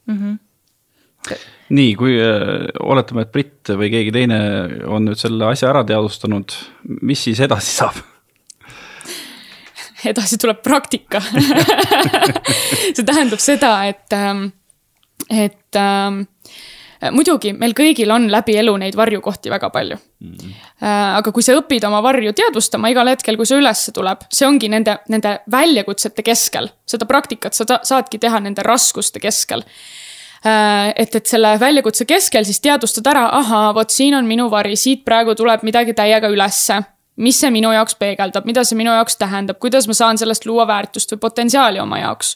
[0.05, 0.17] mm.
[0.17, 4.37] -hmm nii, kui äh, oletame, et Brit või keegi teine
[4.87, 6.55] on nüüd selle asja ära teadvustanud,
[7.03, 7.99] mis siis edasi saab?
[10.11, 11.21] edasi tuleb praktika
[12.95, 14.47] see tähendab seda, et, ähm,
[15.27, 16.23] et ähm,
[17.13, 20.33] muidugi meil kõigil on läbi elu neid varjukohti väga palju mm.
[20.33, 20.55] -hmm.
[21.19, 24.69] aga kui sa õpid oma varju teadvustama igal hetkel, kui see ülesse tuleb, see ongi
[24.69, 26.69] nende, nende väljakutsete keskel.
[26.85, 29.65] seda praktikat sa saadki teha nende raskuste keskel
[30.95, 35.05] et, et selle väljakutse keskel siis teadvustad ära, ahaa, vot siin on minu vari, siit
[35.05, 36.81] praegu tuleb midagi täiega ülesse.
[37.17, 40.67] mis see minu jaoks peegeldab, mida see minu jaoks tähendab, kuidas ma saan sellest luua
[40.67, 42.35] väärtust või potentsiaali oma jaoks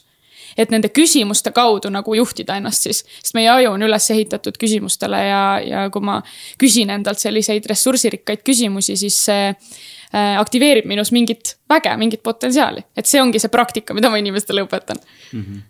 [0.56, 5.22] et nende küsimuste kaudu nagu juhtida ennast siis, sest meie aju on üles ehitatud küsimustele
[5.24, 6.20] ja, ja kui ma
[6.60, 13.08] küsin endalt selliseid ressursirikkaid küsimusi, siis see äh, aktiveerib minus mingit väge, mingit potentsiaali, et
[13.08, 15.44] see ongi see praktika, mida ma inimestele õpetan mm.
[15.44, 15.68] -hmm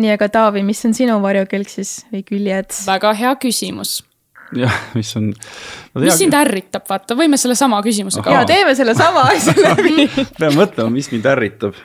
[0.00, 2.72] nii, aga Taavi, mis on sinu varjukülg siis või küljed?
[2.86, 4.00] väga hea küsimus
[4.56, 5.30] jah, mis on.
[6.00, 8.34] mis sind ärritab, vaata, võime sellesama küsimuse ka.
[8.34, 10.06] ja teeme sellesama asja läbi
[10.38, 11.78] pean mõtlema, mis mind ärritab.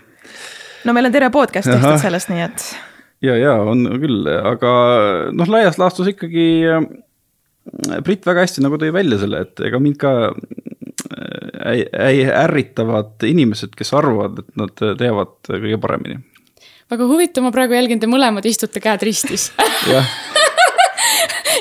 [0.85, 2.69] no meil on terve podcast tehtud sellest, nii et.
[3.25, 4.71] ja, ja on küll, aga
[5.35, 6.87] noh, laias laastus ikkagi äh,
[8.03, 11.83] Brit väga hästi nagu tõi välja selle, et ega mind ka äh,
[12.45, 16.21] ärritavad inimesed, kes arvavad, et nad teavad kõige paremini
[16.91, 19.52] väga huvitav, ma praegu jälgin, te mõlemad istute käed ristis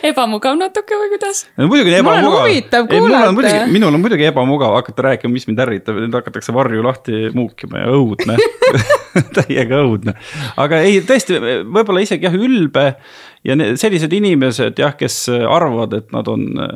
[0.06, 1.44] ebamugav natuke või kuidas?
[1.58, 2.44] no muidugi on ebamugav.
[2.44, 3.62] huvitav kuulata.
[3.70, 7.94] minul on muidugi ebamugav hakata rääkima, mis mind ärritab, nüüd hakatakse varju lahti muukima ja
[7.96, 8.38] õudne
[9.38, 10.16] täiega õudne.
[10.62, 12.86] aga ei, tõesti, võib-olla isegi jah, ülbe
[13.46, 16.70] ja sellised inimesed jah, kes arvavad, et nad on äh,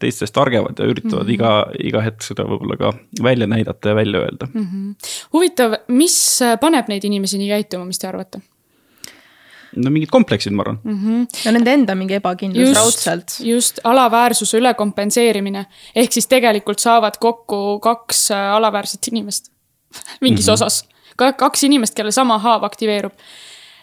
[0.00, 1.34] teistest targemad ja üritavad mm -hmm.
[1.34, 4.66] iga, iga hetk seda võib-olla ka välja näidata ja välja öelda mm.
[4.66, 5.14] -hmm.
[5.32, 6.18] huvitav, mis
[6.60, 8.40] paneb neid inimesi nii käituma, mis te arvate?
[9.76, 10.98] no mingid kompleksid, ma arvan mm.
[11.02, 11.44] -hmm.
[11.46, 13.36] no nende enda mingi ebakindlus just, raudselt.
[13.40, 15.66] just, alaväärsuse ülekompenseerimine.
[15.94, 19.52] ehk siis tegelikult saavad kokku kaks äh, alaväärset inimest
[20.24, 20.52] mingis mm -hmm.
[20.52, 20.88] osas.
[21.36, 23.12] kaks inimest, kelle sama haav aktiveerub.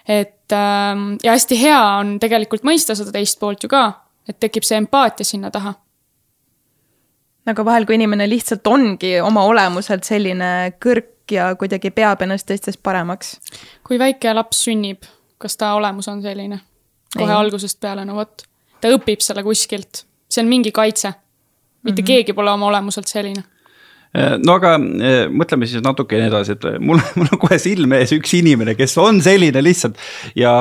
[0.08, 3.94] et ähm, ja hästi hea on tegelikult mõista seda teist poolt ju ka,
[4.30, 5.74] et tekib see empaatia sinna taha
[7.46, 12.84] aga vahel, kui inimene lihtsalt ongi oma olemuselt selline kõrk ja kuidagi peab ennast teistest
[12.84, 13.40] paremaks.
[13.84, 15.04] kui väike laps sünnib
[15.44, 16.60] kas ta olemus on selline?
[17.18, 17.38] kohe ei.
[17.38, 18.46] algusest peale, no vot.
[18.82, 21.14] ta õpib selle kuskilt, see on mingi kaitse.
[21.84, 22.08] mitte mm -hmm.
[22.08, 23.44] keegi pole oma olemuselt selline
[24.14, 28.12] Äh, no aga äh, mõtleme siis natukene edasi, et mul, mul on kohe silme ees
[28.14, 29.98] üks inimene, kes on selline lihtsalt.
[30.38, 30.52] ja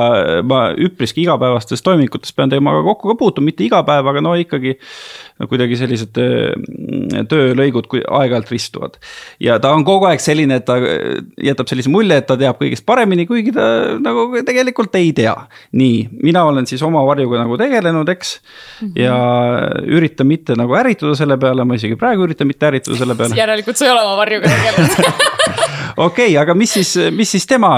[0.49, 4.79] ma üpriski igapäevastes toimingutes pean temaga kokku ka puutuma, mitte iga päev, aga no ikkagi.
[5.50, 8.98] Kuidagi sellised äh, töölõigud aeg-ajalt ristuvad.
[9.42, 10.78] ja ta on kogu aeg selline, et ta
[11.42, 13.66] jätab sellise mulje, et ta teab kõigest paremini, kuigi ta
[14.02, 15.35] nagu tegelikult ei tea.
[15.72, 18.88] nii, mina olen siis oma varjuga nagu tegelenud, eks mm.
[18.88, 19.02] -hmm.
[19.02, 19.16] ja
[19.98, 23.76] üritan mitte nagu ärrituda selle peale, ma isegi praegu üritan mitte ärrituda selle peale järelikult
[23.76, 25.61] sa ei ole oma varjuga tegelenud
[25.96, 27.70] okei okay,, aga mis siis, mis siis tema,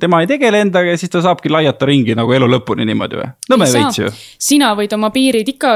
[0.00, 3.28] tema ei tegele endaga ja siis ta saabki laiata ringi nagu elu lõpuni niimoodi või?
[3.52, 4.10] nõme veits ju.
[4.50, 5.70] sina võid oma piirid ikka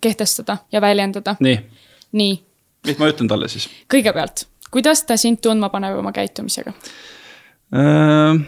[0.00, 1.36] kehtestada ja väljendada.
[1.40, 1.58] nii.
[2.12, 2.36] nii
[2.86, 3.68] mis ma ütlen talle siis?
[3.92, 6.72] kõigepealt, kuidas ta sind tundma paneb oma käitumisega
[7.74, 8.40] äh...?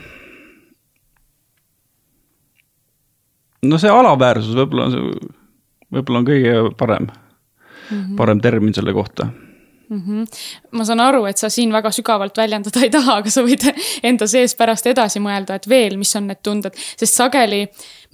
[3.62, 5.31] no see alaväärsus võib-olla on see,
[5.93, 7.12] võib-olla on kõige parem mm,
[7.90, 8.16] -hmm.
[8.16, 9.29] parem termin selle kohta
[9.90, 10.03] mm.
[10.07, 10.26] -hmm.
[10.70, 13.66] ma saan aru, et sa siin väga sügavalt väljendada ei taha, aga sa võid
[14.11, 17.66] enda sees pärast edasi mõelda, et veel, mis on need tunded, sest sageli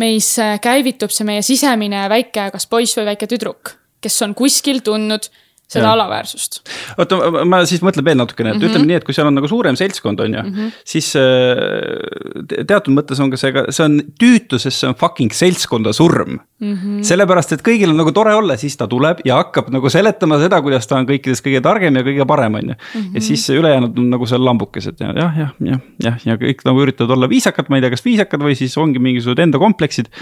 [0.02, 5.30] meis käivitub see meie sisemine väike, kas poiss või väike tüdruk, kes on kuskil tundnud
[5.66, 5.92] seda ja.
[5.96, 6.60] alaväärsust.
[6.98, 8.70] oota, ma siis mõtlen veel natukene, et mm -hmm.
[8.70, 10.76] ütleme nii, et kui seal on nagu suurem seltskond, on ju mm, -hmm.
[10.86, 16.38] siis äh, teatud mõttes on ka see, see on tüütuses, see on fucking seltskonda surm
[16.60, 16.74] mm.
[16.74, 17.02] -hmm.
[17.02, 20.62] sellepärast, et kõigil on nagu tore olla, siis ta tuleb ja hakkab nagu seletama seda,
[20.62, 22.78] kuidas ta on kõikidest kõige targem ja kõige parem, on ju.
[22.94, 23.20] ja mhm.
[23.20, 27.16] siis ülejäänud on nagu seal lambukesed ja jah, jah, jah, jah, ja kõik nagu üritavad
[27.18, 30.14] olla viisakad, ma ei tea, kas viisakad või siis ongi mingisugused enda kompleksid.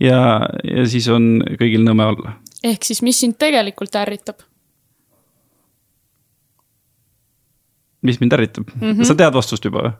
[0.00, 2.38] ja, ja siis on kõigil nõme olla.
[2.62, 4.46] ehk siis, mis sind tegelikult ärritab
[8.04, 9.08] mis mind ärritab mm, -hmm.
[9.08, 9.94] sa tead vastust juba või?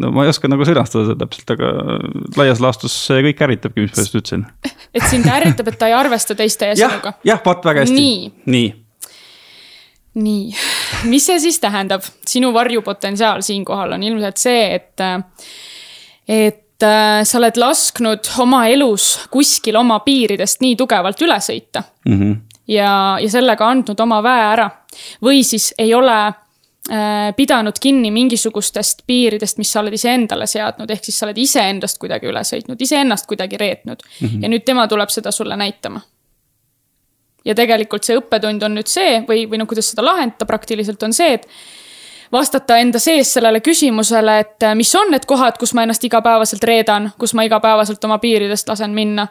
[0.00, 1.72] no ma ei oska nagu sõnastada seda täpselt, aga
[2.38, 4.46] laias laastus see kõik ärritabki, mis ma just ütlesin.
[4.96, 7.14] et sind ärritab, et ta ei arvesta teiste ja sinuga?
[7.28, 7.96] jah, vot väga hästi.
[7.98, 8.70] nii, nii..
[10.24, 10.46] nii,
[11.12, 12.06] mis see siis tähendab?
[12.28, 15.04] sinu varjupotentsiaal siinkohal on ilmselt see, et,
[16.28, 22.16] et äh, sa oled lasknud oma elus kuskil oma piiridest nii tugevalt üle sõita mm.
[22.16, 22.38] -hmm.
[22.72, 24.70] ja, ja sellega andnud oma väe ära.
[25.20, 26.22] või siis ei ole
[27.36, 32.26] pidanud kinni mingisugustest piiridest, mis sa oled iseendale seadnud, ehk siis sa oled iseendast kuidagi
[32.26, 34.26] üle sõitnud, iseennast kuidagi reetnud mm.
[34.28, 34.42] -hmm.
[34.42, 36.00] ja nüüd tema tuleb seda sulle näitama.
[37.44, 41.14] ja tegelikult see õppetund on nüüd see või, või no kuidas seda lahendada praktiliselt on
[41.14, 41.46] see, et
[42.32, 46.64] vastata enda sees sellele küsimusele, et äh, mis on need kohad, kus ma ennast igapäevaselt
[46.64, 49.28] reedan, kus ma igapäevaselt oma piiridest lasen minna.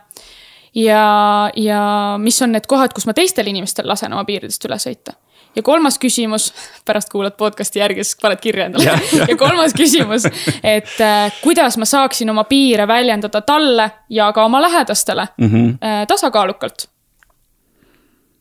[0.75, 1.81] ja, ja
[2.17, 5.17] mis on need kohad, kus ma teistel inimestel lasen oma piiridest üle sõita
[5.55, 6.53] ja kolmas küsimus,
[6.85, 8.85] pärast kuulad podcast'i järgi, siis paned kirja endale.
[8.85, 9.25] Ja, ja.
[9.29, 10.25] ja kolmas küsimus,
[10.63, 15.77] et äh, kuidas ma saaksin oma piire väljendada talle ja ka oma lähedastele mm -hmm.
[15.83, 16.89] äh, tasakaalukalt.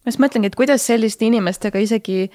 [0.05, 2.31] ma just mõtlengi, et kuidas selliste inimestega isegi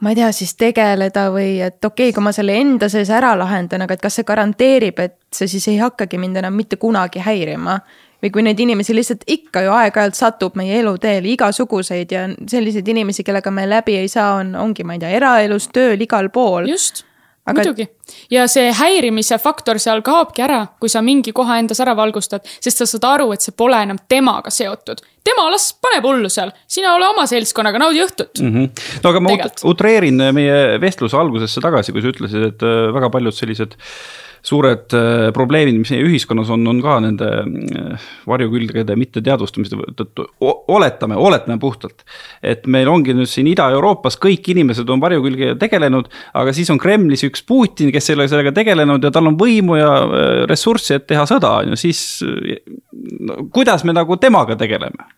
[0.00, 3.38] ma ei tea, siis tegeleda või et okei okay,, kui ma selle enda sees ära
[3.38, 7.18] lahendan, aga et kas see garanteerib, et see siis ei hakkagi mind enam mitte kunagi
[7.18, 7.78] häirima
[8.24, 13.24] või kui neid inimesi lihtsalt ikka ju aeg-ajalt satub meie eluteele igasuguseid ja selliseid inimesi,
[13.26, 16.70] kellega me läbi ei saa, on, ongi, ma ei tea, eraelus, tööl, igal pool.
[16.72, 17.04] just
[17.44, 17.84] aga muidugi
[18.32, 22.80] ja see häirimise faktor seal kaobki ära, kui sa mingi koha endas ära valgustad, sest
[22.80, 25.02] sa saad aru, et see pole enam temaga seotud.
[25.24, 28.52] tema las paneb hullu seal, sina ole oma seltskonnaga, naudi õhtut mm.
[28.54, 28.84] -hmm.
[29.04, 29.64] no aga ma Tegelt.
[29.74, 34.92] utreerin meie vestluse algusesse tagasi, kui sa ütlesid, et äh, väga paljud sellised äh, suured
[34.92, 40.26] äh, probleemid, mis meie ühiskonnas on, on ka nende äh, varjukülgede mitteteadvustamise tõttu.
[40.68, 42.04] oletame, oletame puhtalt,
[42.44, 47.24] et meil ongi nüüd siin Ida-Euroopas kõik inimesed on varjukülgedega tegelenud, aga siis on Kremlis
[47.24, 51.08] üks Putin, kes ei ole sellega tegelenud ja tal on võimu ja äh, ressurssi, et
[51.08, 55.08] teha sõda, on ju, siis no, kuidas me nagu temaga tegeleme?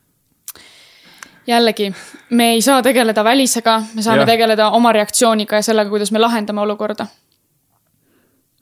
[1.46, 1.92] jällegi,
[2.30, 4.32] me ei saa tegeleda välisega, me saame ja.
[4.34, 7.06] tegeleda oma reaktsiooniga ja sellega, kuidas me lahendame olukorda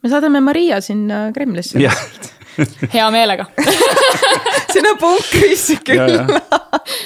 [0.05, 1.81] me saadame Maria sinna Kremlisse.
[2.93, 3.47] hea meelega
[4.73, 6.19] sinna punkrisse küll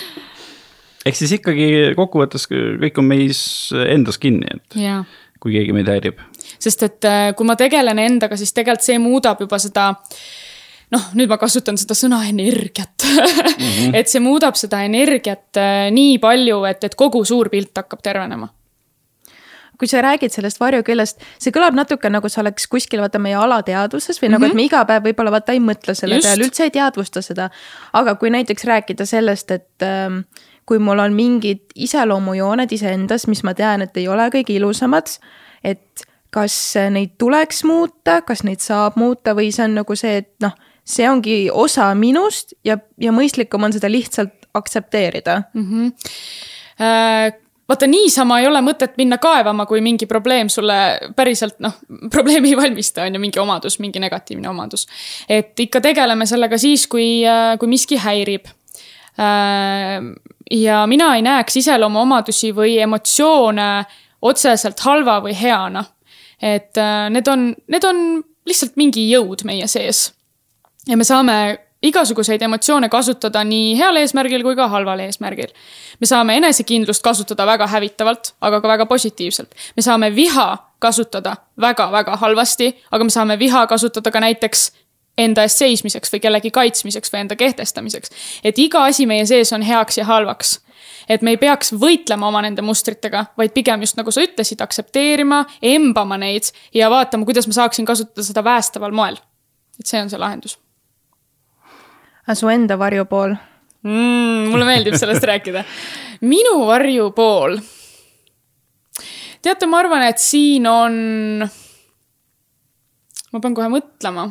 [1.08, 3.40] ehk siis ikkagi kokkuvõttes kõik on meis
[3.88, 5.00] endas kinni, et ja.
[5.42, 6.20] kui keegi meid häirib.
[6.60, 9.90] sest et äh, kui ma tegelen endaga, siis tegelikult see muudab juba seda
[10.94, 13.50] noh, nüüd ma kasutan seda sõna energiat mm.
[13.56, 13.98] -hmm.
[13.98, 18.52] et see muudab seda energiat äh, nii palju, et, et kogu suur pilt hakkab tervenema
[19.80, 24.20] kui sa räägid sellest varjuküljest, see kõlab natuke nagu sa oleks kuskil vaata meie alateadvuses
[24.20, 24.36] või mm -hmm.
[24.36, 24.56] nagu, et mhm.
[24.56, 27.50] me iga päev võib-olla vaata ei mõtle selle peale, üldse ei teadvusta seda.
[27.94, 30.22] aga kui näiteks rääkida sellest, et ähm,
[30.66, 35.08] kui mul on mingid iseloomujooned iseendas, mis ma tean, et ei ole kõige ilusamad,
[35.64, 40.30] et kas neid tuleks muuta, kas neid saab muuta või see on nagu see, et
[40.46, 40.54] noh,
[40.86, 45.70] see ongi osa minust ja, ja mõistlikum on seda lihtsalt aktsepteerida mm.
[45.70, 45.94] -hmm.
[46.80, 50.78] Äh vaata niisama ei ole mõtet minna kaevama, kui mingi probleem sulle
[51.16, 51.78] päriselt noh,
[52.16, 54.88] probleemi ei valmista, on ju, mingi omadus, mingi negatiivne omadus.
[55.30, 58.50] et ikka tegeleme sellega siis, kui, äh, kui miski häirib.
[59.20, 60.02] Äh,
[60.52, 63.70] ja mina ei näeks iseloomuomadusi või emotsioone
[64.22, 65.86] otseselt halva või heana.
[66.42, 70.12] et äh, need on, need on lihtsalt mingi jõud meie sees.
[70.88, 71.36] ja me saame
[71.84, 75.54] igasuguseid emotsioone kasutada nii heal eesmärgil kui ka halval eesmärgil.
[76.00, 79.56] me saame enesekindlust kasutada väga hävitavalt, aga ka väga positiivselt.
[79.76, 84.72] me saame viha kasutada väga-väga halvasti, aga me saame viha kasutada ka näiteks
[85.18, 88.12] enda eest seismiseks või kellegi kaitsmiseks või enda kehtestamiseks.
[88.44, 90.60] et iga asi meie sees on heaks ja halvaks.
[91.10, 95.46] et me ei peaks võitlema oma nende mustritega, vaid pigem just nagu sa ütlesid, aktsepteerima,
[95.62, 99.16] embama neid ja vaatama, kuidas ma saaksin kasutada seda päästeval moel.
[99.80, 100.60] et see on see lahendus.
[102.30, 103.32] Aga su enda varjupool
[103.82, 104.52] mm,?
[104.52, 105.64] mulle meeldib sellest rääkida.
[106.22, 107.58] minu varjupool.
[109.42, 110.94] teate, ma arvan, et siin on.
[113.34, 114.28] ma pean kohe mõtlema,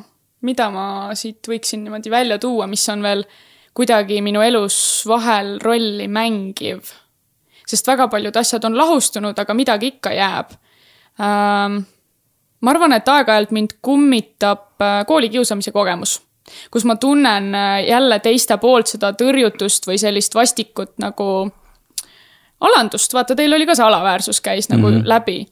[0.46, 0.86] mida ma
[1.18, 3.26] siit võiksin niimoodi välja tuua, mis on veel
[3.74, 4.78] kuidagi minu elus
[5.10, 6.94] vahel rolli mängiv.
[7.66, 10.54] sest väga paljud asjad on lahustunud, aga midagi ikka jääb
[11.18, 11.82] ähm,.
[12.62, 16.20] ma arvan, et aeg-ajalt mind kummitab äh, koolikiusamise kogemus,
[16.70, 21.50] kus ma tunnen äh, jälle teiste poolt seda tõrjutust või sellist vastikut nagu
[22.60, 25.08] alandust, vaata, teil oli ka see alaväärsus käis nagu mm -hmm.
[25.08, 25.46] läbi.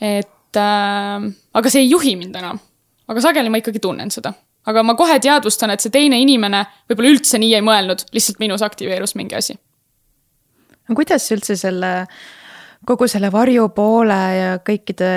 [0.00, 2.58] et äh, aga see ei juhi mind enam.
[3.08, 4.32] aga sageli ma ikkagi tunnen seda
[4.66, 8.62] aga ma kohe teadvustan, et see teine inimene võib-olla üldse nii ei mõelnud, lihtsalt minus
[8.62, 9.58] aktiveerus mingi asi.
[10.88, 11.92] no kuidas üldse selle,
[12.86, 15.10] kogu selle varjupoole ja kõikide,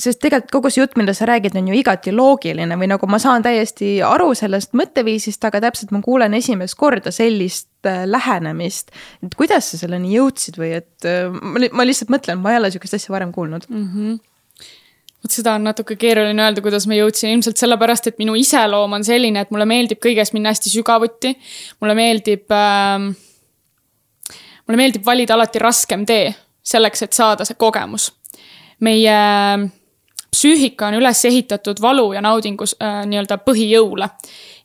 [0.00, 3.20] sest tegelikult kogu see jutt, mida sa räägid, on ju igati loogiline või nagu ma
[3.22, 8.90] saan täiesti aru sellest mõtteviisist, aga täpselt ma kuulen esimest korda sellist äh, lähenemist.
[9.22, 11.30] et kuidas sa selleni jõudsid või et äh,
[11.70, 13.90] ma lihtsalt mõtlen, ma ei ole sihukest asja varem kuulnud mm.
[13.90, 14.22] -hmm
[15.24, 19.04] vot seda on natuke keeruline öelda, kuidas ma jõudsin, ilmselt sellepärast, et minu iseloom on
[19.06, 21.32] selline, et mulle meeldib kõiges minna hästi sügavuti.
[21.80, 23.06] mulle meeldib äh,,
[24.66, 28.12] mulle meeldib valida alati raskem tee selleks, et saada see kogemus.
[28.80, 29.16] meie
[30.34, 34.08] psüühika on üles ehitatud valu ja naudingus äh, nii-öelda põhijõule.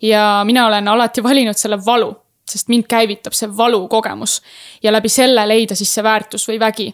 [0.01, 2.13] ja mina olen alati valinud selle valu,
[2.49, 4.41] sest mind käivitab see valukogemus
[4.83, 6.93] ja läbi selle leida siis see väärtus või vägi.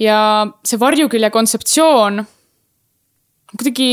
[0.00, 2.24] ja see varjukülje kontseptsioon
[3.56, 3.90] kuidagi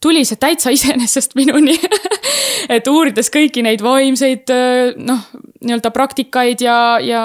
[0.00, 1.78] tuli see täitsa iseenesest minuni
[2.76, 4.52] et uurides kõiki neid vaimseid
[4.96, 5.26] noh,
[5.60, 7.24] nii-öelda praktikaid ja, ja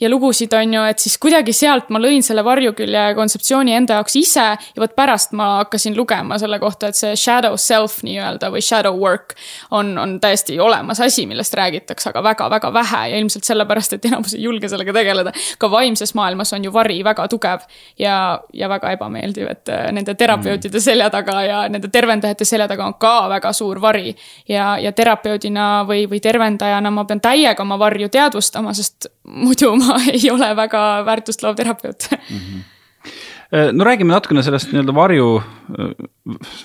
[0.00, 4.16] ja lugusid, on ju, et siis kuidagi sealt ma lõin selle varjukülje kontseptsiooni enda jaoks
[4.20, 8.62] ise ja vot pärast ma hakkasin lugema selle kohta, et see shadow self nii-öelda või
[8.64, 9.36] shadow work
[9.70, 14.36] on, on täiesti olemas asi, millest räägitakse, aga väga-väga vähe ja ilmselt sellepärast, et enamus
[14.36, 15.32] ei julge sellega tegeleda.
[15.58, 17.64] ka vaimses maailmas on ju vari väga tugev
[17.98, 22.86] ja, ja väga ebameeldiv, et äh, nende terapeutide selja taga ja nende tervendajate selja taga
[22.86, 24.14] on ka väga suur vari.
[24.48, 29.85] ja, ja terapeudina või, või tervendajana ma pean täiega oma varju teadvustama, sest muidu ma
[29.86, 32.40] ma ei ole väga väärtust loov terapeut mm.
[32.40, 32.64] -hmm
[33.72, 36.06] no räägime natukene sellest nii-öelda varju äh,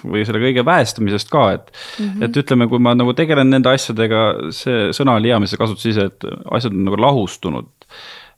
[0.07, 2.23] või selle kõige väestamisest ka, et mm, -hmm.
[2.25, 4.23] et ütleme, kui ma nagu tegelen nende asjadega,
[4.55, 6.25] see sõna oli hea, mis sa kasutasid ise, et
[6.57, 7.69] asjad on nagu lahustunud.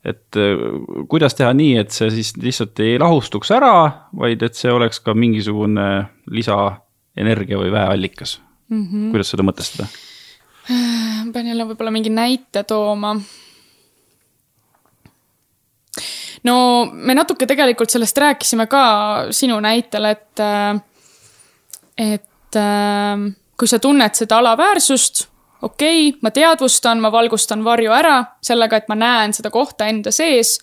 [0.04, 0.64] et äh,
[1.08, 5.14] kuidas teha nii, et see siis lihtsalt ei lahustuks ära, vaid et see oleks ka
[5.16, 8.84] mingisugune lisaenergia või väeallikas mm.
[8.84, 9.12] -hmm.
[9.12, 9.88] kuidas seda mõtestada?
[10.68, 13.16] ma pean jälle võib-olla mingi näite tooma
[16.44, 16.56] no
[16.92, 18.84] me natuke tegelikult sellest rääkisime ka
[19.32, 20.80] sinu näitel, et, äh,
[21.98, 23.28] et äh,
[23.58, 25.28] kui sa tunned seda alaväärsust,
[25.62, 30.12] okei okay,, ma teadvustan, ma valgustan varju ära sellega, et ma näen seda kohta enda
[30.12, 30.60] sees.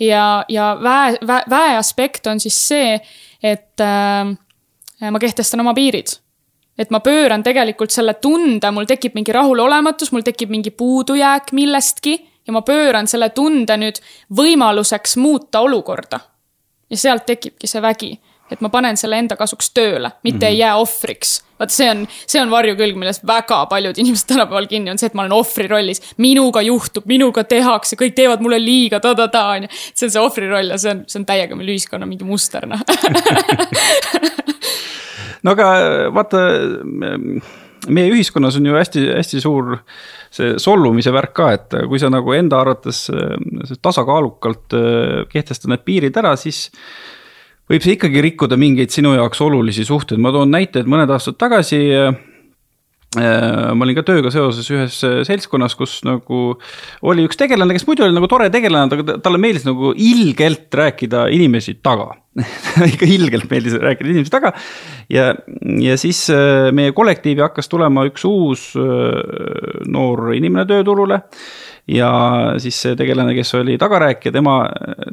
[0.00, 2.98] ja, ja väe, väe, väe aspekt on siis see,
[3.42, 4.34] et äh,
[5.10, 6.18] ma kehtestan oma piirid
[6.78, 12.16] et ma pööran tegelikult selle tunde, mul tekib mingi rahulolematus, mul tekib mingi puudujääk millestki
[12.46, 14.00] ja ma pööran selle tunde nüüd
[14.34, 16.20] võimaluseks muuta olukorda.
[16.90, 18.18] ja sealt tekibki see vägi,
[18.52, 20.50] et ma panen selle enda kasuks tööle, mitte mm -hmm.
[20.50, 21.44] ei jää ohvriks.
[21.58, 25.14] vaat see on, see on varjukülg, millest väga paljud inimesed tänapäeval kinni on see, et
[25.14, 26.02] ma olen ohvri rollis.
[26.16, 29.68] minuga juhtub, minuga tehakse, kõik teevad mulle liiga ta,, ta-ta-ta on ju.
[29.94, 32.66] see on see ohvri roll ja see on, see on täiega meil ühiskonna mingi muster,
[32.66, 32.80] noh
[35.42, 35.66] no aga
[36.14, 36.38] vaata,
[37.90, 39.76] meie ühiskonnas on ju hästi-hästi suur
[40.32, 45.84] see solvumise värk ka, et kui sa nagu enda arvates äh, tasakaalukalt äh, kehtestad need
[45.86, 46.68] piirid ära, siis
[47.70, 51.38] võib see ikkagi rikkuda mingeid sinu jaoks olulisi suhteid, ma toon näite, et mõned aastad
[51.40, 52.12] tagasi äh,
[53.18, 56.54] ma olin ka tööga seoses ühes seltskonnas, kus nagu
[57.04, 61.26] oli üks tegelane, kes muidu oli nagu tore tegelane, aga talle meeldis nagu ilgelt rääkida
[61.34, 62.12] inimesi taga
[62.92, 64.54] ikka ilgelt meeldis rääkida inimesi taga.
[65.12, 65.34] ja,
[65.82, 66.24] ja siis
[66.72, 68.70] meie kollektiivi hakkas tulema üks uus
[69.92, 71.20] noor inimene tööturule
[71.90, 72.10] ja
[72.62, 74.56] siis see tegelane, kes oli tagarääkija, tema,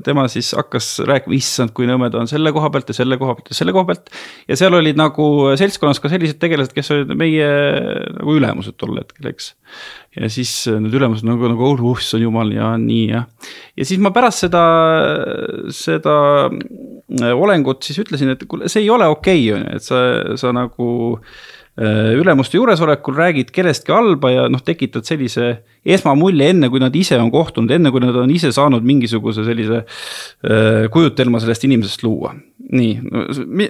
[0.06, 3.36] tema siis hakkas rääkima, issand, kui nõme ta on selle koha pealt ja selle koha
[3.38, 4.12] pealt ja selle koha pealt.
[4.48, 5.30] ja seal olid nagu
[5.60, 7.50] seltskonnas ka sellised tegelased, kes olid meie
[8.20, 9.54] nagu ülemused tol hetkel, eks.
[10.17, 13.23] Ja siis need ülemused nagu, nagu oh, oh issand jumal ja nii ja.
[13.77, 14.63] ja siis ma pärast seda,
[15.75, 16.15] seda
[17.36, 20.02] olengut siis ütlesin, et kuule, see ei ole okei okay,, on ju, et sa,
[20.42, 20.90] sa nagu
[21.80, 25.50] ülemuste juuresolekul räägid kellestki halba ja noh, tekitad sellise
[25.88, 29.84] esmamulje, enne kui nad ise on kohtunud, enne kui nad on ise saanud mingisuguse sellise
[30.92, 32.34] kujutelma sellest inimesest luua.
[32.69, 33.00] nii,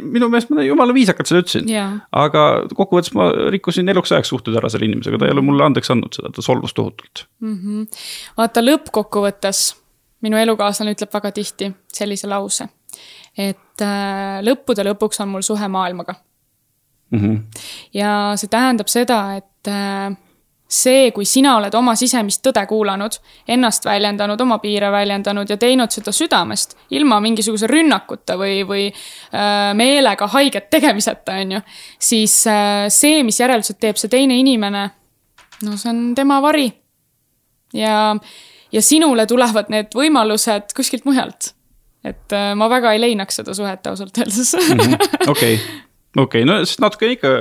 [0.01, 4.57] minu meelest ma jumala viisakalt seda ütlesin yeah., aga kokkuvõttes ma rikkusin eluks ajaks suhted
[4.59, 7.53] ära selle inimesega, ta ei ole mulle andeks andnud seda, ta solvus tohutult mm.
[7.53, 8.01] -hmm.
[8.41, 9.61] vaata lõppkokkuvõttes
[10.25, 12.67] minu elukaaslane ütleb väga tihti sellise lause,
[13.37, 16.17] et äh, lõppude lõpuks on mul suhe maailmaga
[17.11, 17.19] mm.
[17.19, 17.43] -hmm.
[17.93, 20.17] ja see tähendab seda, et äh,
[20.69, 23.15] see, kui sina oled oma sisemist tõde kuulanud,
[23.47, 29.71] ennast väljendanud, oma piire väljendanud ja teinud seda südamest, ilma mingisuguse rünnakuta või, või äh,
[29.73, 31.61] meelega haiget tegemiseta, on ju,
[31.99, 34.89] siis äh, see, mis järeldused teeb see teine inimene,
[35.65, 36.71] no see on tema vari.
[37.73, 38.15] ja,
[38.71, 41.53] ja sinule tulevad need võimalused kuskilt mujalt.
[42.03, 44.55] et ma väga ei leinaks seda suhet ausalt öeldes.
[44.55, 44.93] Mhm.
[45.27, 45.59] okei
[46.17, 47.31] okei okay,, no siis natukene ikka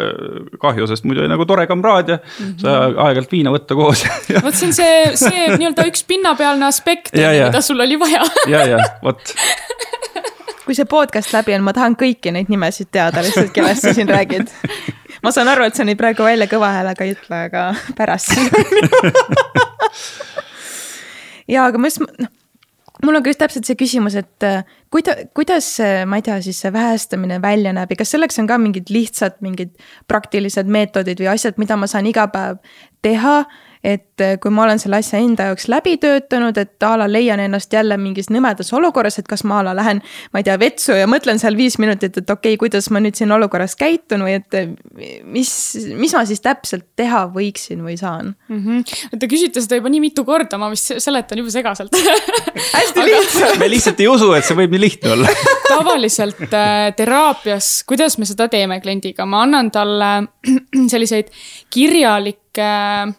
[0.61, 2.59] kahju, sest muidu oli nagu tore kamraad ja mm -hmm.
[2.61, 4.05] sa aeg-ajalt viina võtta koos
[4.45, 8.23] vot see on see, see nii-öelda üks pinnapealne aspekt, mida sul oli vaja
[8.55, 9.35] ja, ja vot.
[10.67, 14.09] kui see podcast läbi on, ma tahan kõiki neid nimesid teada lihtsalt, kellest sa siin
[14.09, 14.53] räägid.
[15.23, 18.37] ma saan aru, et sa neid praegu välja kõva häälega ei ütle, aga pärast
[21.49, 22.29] ja, aga ma just, noh
[23.05, 25.71] mul on ka just täpselt see küsimus, et äh, kuida-, kuidas,
[26.09, 29.39] ma ei tea, siis see vähestamine välja näeb ja kas selleks on ka mingid lihtsad,
[29.45, 29.75] mingid
[30.11, 32.63] praktilised meetodid või asjad, mida ma saan iga päev
[33.07, 33.41] teha
[33.85, 37.41] et eh, kui ma olen selle asja enda jaoks läbi töötanud, et a la leian
[37.43, 40.03] ennast jälle mingis nõmedas olukorras, et kas ma a la lähen,
[40.33, 43.19] ma ei tea, vetsu ja mõtlen seal viis minutit, et okei okay,, kuidas ma nüüd
[43.19, 44.73] siin olukorras käitun või et eh,
[45.25, 45.53] mis,
[45.99, 48.59] mis ma siis täpselt teha võiksin või saan mm.
[48.65, 49.19] -hmm.
[49.19, 51.95] Te küsite seda juba nii mitu korda, ma vist seletan juba segaselt
[52.79, 55.31] hästi lihtsalt me lihtsalt ei usu, et see võib nii lihtne olla
[55.73, 60.13] tavaliselt äh, teraapias, kuidas me seda teeme kliendiga, ma annan talle
[60.93, 61.33] selliseid
[61.75, 63.17] kirjalikke äh,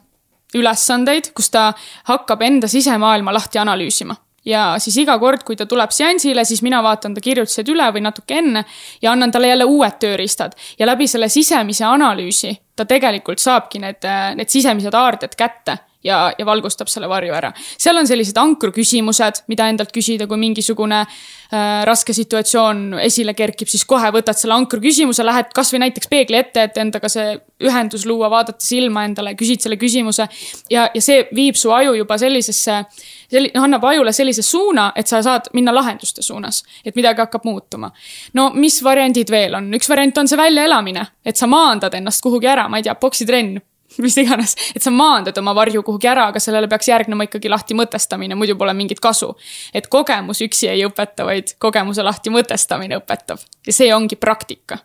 [0.55, 1.73] ülesandeid, kus ta
[2.09, 4.15] hakkab enda sisemaailma lahti analüüsima.
[4.45, 8.01] Ja siis iga kord, kui ta tuleb seansile, siis mina vaatan ta kirjutised üle või
[8.05, 8.63] natuke enne
[9.01, 10.55] ja annan talle jälle uued tööriistad.
[10.79, 14.07] Ja läbi selle sisemise analüüsi ta tegelikult saabki need,
[14.39, 17.51] need sisemised aarded kätte ja, ja valgustab selle varju ära.
[17.77, 23.85] seal on sellised ankruküsimused, mida endalt küsida, kui mingisugune äh, raske situatsioon esile kerkib, siis
[23.89, 27.35] kohe võtad selle ankruküsimuse, lähed kasvõi näiteks peegli ette, et endaga see
[27.67, 30.27] ühendus luua, vaadata silma endale, küsid selle küsimuse.
[30.71, 32.79] ja, ja see viib su aju juba sellisesse,
[33.27, 36.63] selli-, noh, annab ajule sellise suuna, et sa saad minna lahenduste suunas.
[36.85, 37.91] et midagi hakkab muutuma.
[38.33, 42.47] no mis variandid veel on, üks variant on see väljaelamine, et sa maandad ennast kuhugi
[42.47, 43.59] ära, ma ei tea, poksitrenn
[44.05, 47.77] mis iganes, et sa maandad oma varju kuhugi ära, aga sellele peaks järgnema ikkagi lahti
[47.77, 49.33] mõtestamine, muidu pole mingit kasu.
[49.73, 54.79] et kogemus üksi ei õpeta, vaid kogemuse lahti mõtestamine õpetab ja see ongi praktika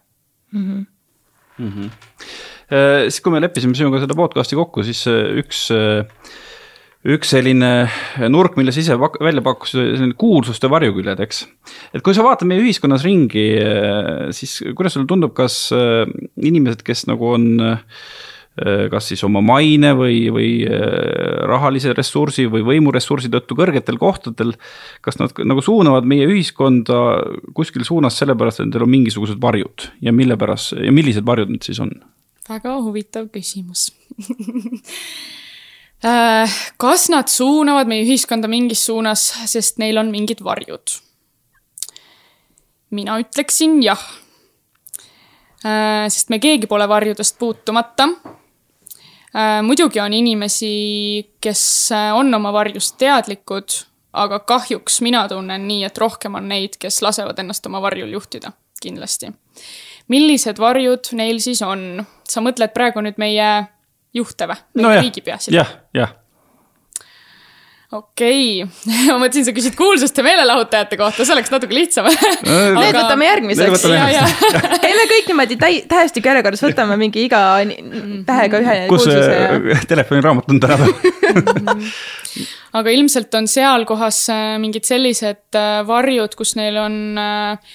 [0.53, 0.65] mm.
[0.65, 0.87] -hmm.
[1.59, 1.91] Mm -hmm.
[3.11, 6.07] siis kui me leppisime sinuga seda podcast'i kokku, siis äh, üks äh,
[7.05, 7.91] üks selline
[8.33, 11.47] nurk, mille sa ise välja pakkusid, selline kuulsuste varjuküljed, eks.
[11.95, 13.45] et kui sa vaatad meie ühiskonnas ringi,
[14.33, 15.69] siis kuidas sulle tundub, kas
[16.41, 17.61] inimesed, kes nagu on
[18.91, 20.75] kas siis oma maine või, või äh,
[21.51, 24.53] rahalise ressursi või võimuressursi tõttu kõrgetel kohtadel.
[25.03, 26.99] kas nad nagu suunavad meie ühiskonda
[27.55, 31.67] kuskil suunas sellepärast, et neil on mingisugused varjud ja mille pärast ja millised varjud need
[31.67, 31.91] siis on?
[32.49, 33.89] väga huvitav küsimus
[36.07, 40.95] äh, kas nad suunavad meie ühiskonda mingis suunas, sest neil on mingid varjud?
[42.95, 43.99] mina ütleksin jah.
[46.07, 48.44] sest me keegi pole varjudest puutumata Äh,
[49.63, 50.75] muidugi on inimesi,
[51.41, 53.79] kes äh, on oma varjust teadlikud,
[54.13, 58.53] aga kahjuks mina tunnen nii, et rohkem on neid, kes lasevad ennast oma varjul juhtida,
[58.83, 59.33] kindlasti.
[60.09, 62.05] millised varjud neil siis on?
[62.29, 63.49] sa mõtled praegu nüüd meie
[64.15, 64.61] juhte või?
[64.81, 65.11] no jah,
[65.51, 66.15] jah, jah
[67.95, 69.07] okei okay.
[69.13, 72.81] ma mõtlesin, sa küsid kuulsuste meelelahutajate kohta, see oleks natuke lihtsam Aga...
[72.81, 73.87] Need võtame järgmiseks.
[74.83, 77.41] käime kõik niimoodi täi-, tähestiku järjekorras, võtame mingi iga
[78.27, 79.81] tähega ühe kus kuulsuse ja...
[79.95, 80.95] telefoniraamat on tänapäeval
[82.81, 87.75] aga ilmselt on seal kohas äh, mingid sellised äh, varjud, kus neil on äh,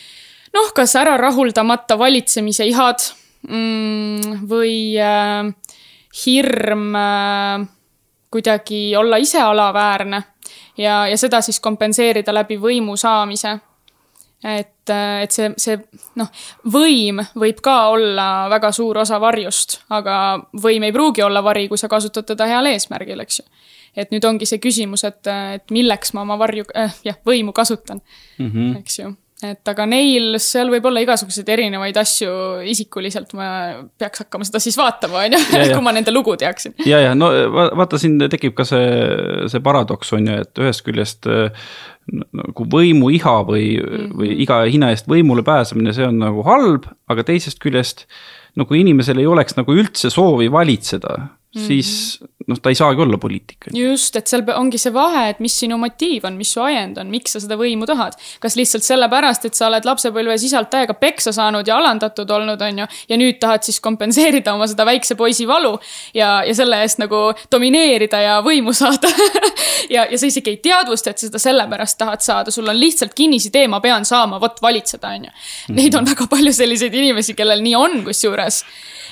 [0.56, 3.04] noh, kas ära rahuldamata valitsemise ihad
[3.48, 5.52] mm, või äh,
[6.26, 7.68] hirm äh,
[8.32, 10.24] kuidagi olla ise alaväärne
[10.78, 13.58] ja, ja seda siis kompenseerida läbi võimu saamise.
[14.44, 14.90] et,
[15.24, 15.78] et see, see
[16.16, 16.30] noh,
[16.72, 21.78] võim võib ka olla väga suur osa varjust, aga võim ei pruugi olla vari, kui
[21.78, 23.46] sa kasutad teda heal eesmärgil, eks ju.
[23.96, 28.02] et nüüd ongi see küsimus, et, et milleks ma oma varju äh,, jah, võimu kasutan
[28.38, 28.78] mm, -hmm.
[28.80, 29.16] eks ju
[29.46, 32.32] et aga neil, seal võib olla igasuguseid erinevaid asju
[32.68, 33.50] isikuliselt, ma
[34.00, 35.40] peaks hakkama seda siis vaatama, on ju,
[35.76, 36.76] kui ma nende lugu teaksin.
[36.88, 37.30] ja, ja no
[37.80, 38.90] vaata, siin tekib ka see,
[39.52, 41.30] see paradoks on ju, et ühest küljest
[42.10, 44.14] nagu võimu iha või mm, -hmm.
[44.20, 48.08] või iga hinna eest võimule pääsemine, see on nagu halb, aga teisest küljest
[48.58, 51.68] no kui inimesel ei oleks nagu üldse soovi valitseda mm, -hmm.
[51.68, 51.92] siis
[52.50, 53.70] noh, ta ei saagi olla poliitik.
[53.76, 57.10] just, et seal ongi see vahe, et mis sinu motiiv on, mis su ajend on,
[57.14, 58.18] miks sa seda võimu tahad.
[58.41, 62.84] kas lihtsalt sellepärast, et sa oled lapsepõlves isalt täiega peksa saanud ja alandatud olnud, on
[62.84, 65.76] ju, ja nüüd tahad siis kompenseerida oma seda väikse poisi valu
[66.14, 69.12] ja, ja selle eest nagu domineerida ja võimu saada
[69.95, 73.14] ja, ja sa isegi ei teadvusta, et sa seda sellepärast tahad saada, sul on lihtsalt
[73.18, 75.36] kinnisidee, ma pean saama, vot valitseda, on ju.
[75.78, 78.64] Neid on väga palju selliseid inimesi, kellel nii on, kusjuures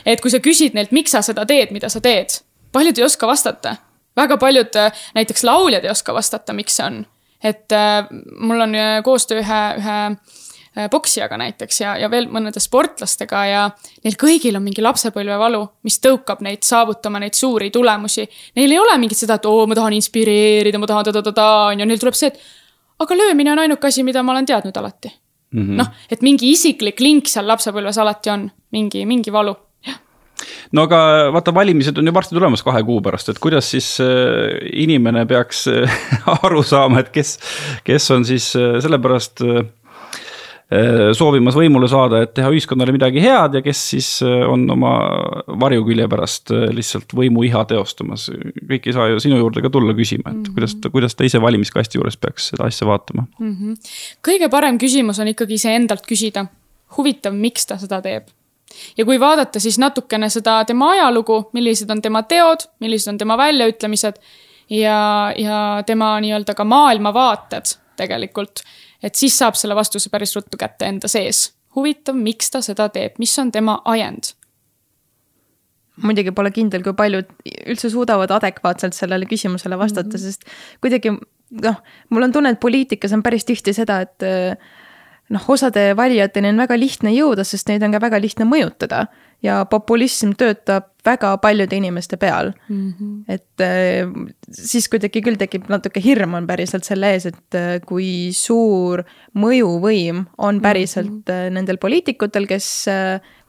[0.07, 2.39] et kui sa küsid neilt, miks sa seda teed, mida sa teed,
[2.77, 3.75] paljud ei oska vastata.
[4.17, 7.05] väga paljud, äh, näiteks lauljad ei oska vastata, miks see on.
[7.43, 8.07] et äh,
[8.39, 13.61] mul on äh, koostöö ühe, ühe poksijaga näiteks ja, ja veel mõnede sportlastega ja
[14.03, 18.27] neil kõigil on mingi lapsepõlvevalu, mis tõukab neid saavutama neid suuri tulemusi.
[18.55, 21.87] Neil ei ole mingit seda, et oo, ma tahan inspireerida, ma tahan ta-ta-ta-ta, on ju,
[21.89, 25.09] neil tuleb see, et aga löömine on ainuke asi, mida ma olen teadnud alati
[25.53, 25.77] -hmm..
[25.81, 29.55] noh, et mingi isiklik link seal lapsepõlves alati on, mingi, mingi valu
[30.75, 30.99] no aga
[31.33, 35.65] vaata, valimised on ju varsti tulemas kahe kuu pärast, et kuidas siis äh, inimene peaks
[35.71, 35.97] äh,
[36.43, 37.37] aru saama, et kes,
[37.87, 39.45] kes on siis äh, sellepärast
[41.15, 44.89] soovimas võimule saada, et teha ühiskonnale midagi head ja kes siis on oma
[45.63, 48.25] varjukülje pärast lihtsalt võimuiha teostamas.
[48.67, 50.57] kõik ei saa ju sinu juurde ka tulla küsima, et mm -hmm.
[50.57, 53.55] kuidas, kuidas ta ise valimiskasti juures peaks seda asja vaatama mm.
[53.55, 53.93] -hmm.
[54.19, 56.47] kõige parem küsimus on ikkagi iseendalt küsida.
[56.97, 58.27] huvitav, miks ta seda teeb
[58.97, 63.37] ja kui vaadata siis natukene seda tema ajalugu, millised on tema teod, millised on tema
[63.37, 64.19] väljaütlemised
[64.69, 68.63] ja, ja tema nii-öelda ka maailmavaated tegelikult,
[69.03, 71.53] et siis saab selle vastuse päris ruttu kätte enda sees.
[71.75, 74.33] huvitav, miks ta seda teeb, mis on tema ajend?
[76.03, 77.29] muidugi pole kindel, kui paljud
[77.65, 80.19] üldse suudavad adekvaatselt sellele küsimusele vastata mm, -hmm.
[80.19, 80.43] sest
[80.81, 81.13] kuidagi
[81.63, 84.23] noh, mul on tunne, et poliitikas on päris tihti seda, et
[85.29, 89.07] noh, osade valijateni on väga lihtne jõuda, sest neid on ka väga lihtne mõjutada
[89.45, 92.93] ja populism töötab väga paljude inimeste peal mm.
[92.93, 93.23] -hmm.
[93.27, 94.09] et äh,
[94.51, 99.03] siis kuidagi küll tekib natuke hirm on päriselt selle ees, et äh, kui suur
[99.37, 100.61] mõjuvõim on mhm.
[100.63, 101.53] päriselt mm -hmm.
[101.53, 102.87] nendel poliitikutel, kes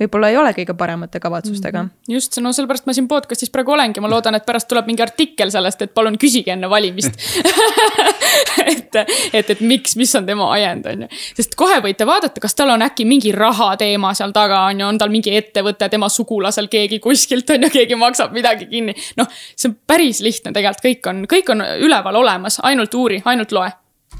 [0.00, 1.88] võib-olla ei ole kõige paremate kavatsustega mm.
[1.88, 2.14] -hmm.
[2.14, 5.50] just, no sellepärast ma siin podcast'is praegu olengi, ma loodan, et pärast tuleb mingi artikkel
[5.50, 7.16] sellest, et palun küsige enne valimist
[8.72, 8.98] et,
[9.32, 11.08] et, et miks, mis on tema ajend, on ju.
[11.38, 15.00] sest kohe võite vaadata, kas tal on äkki mingi rahateema seal taga, on ju, on
[15.00, 18.96] tal mingi ettevõte, tema sugulasel keegi kuskilt on ju, keegi maksab midagi kinni.
[19.20, 23.52] noh, see on päris lihtne tegelikult, kõik on, kõik on üleval olemas, ainult uuri, ainult
[23.56, 23.70] loe,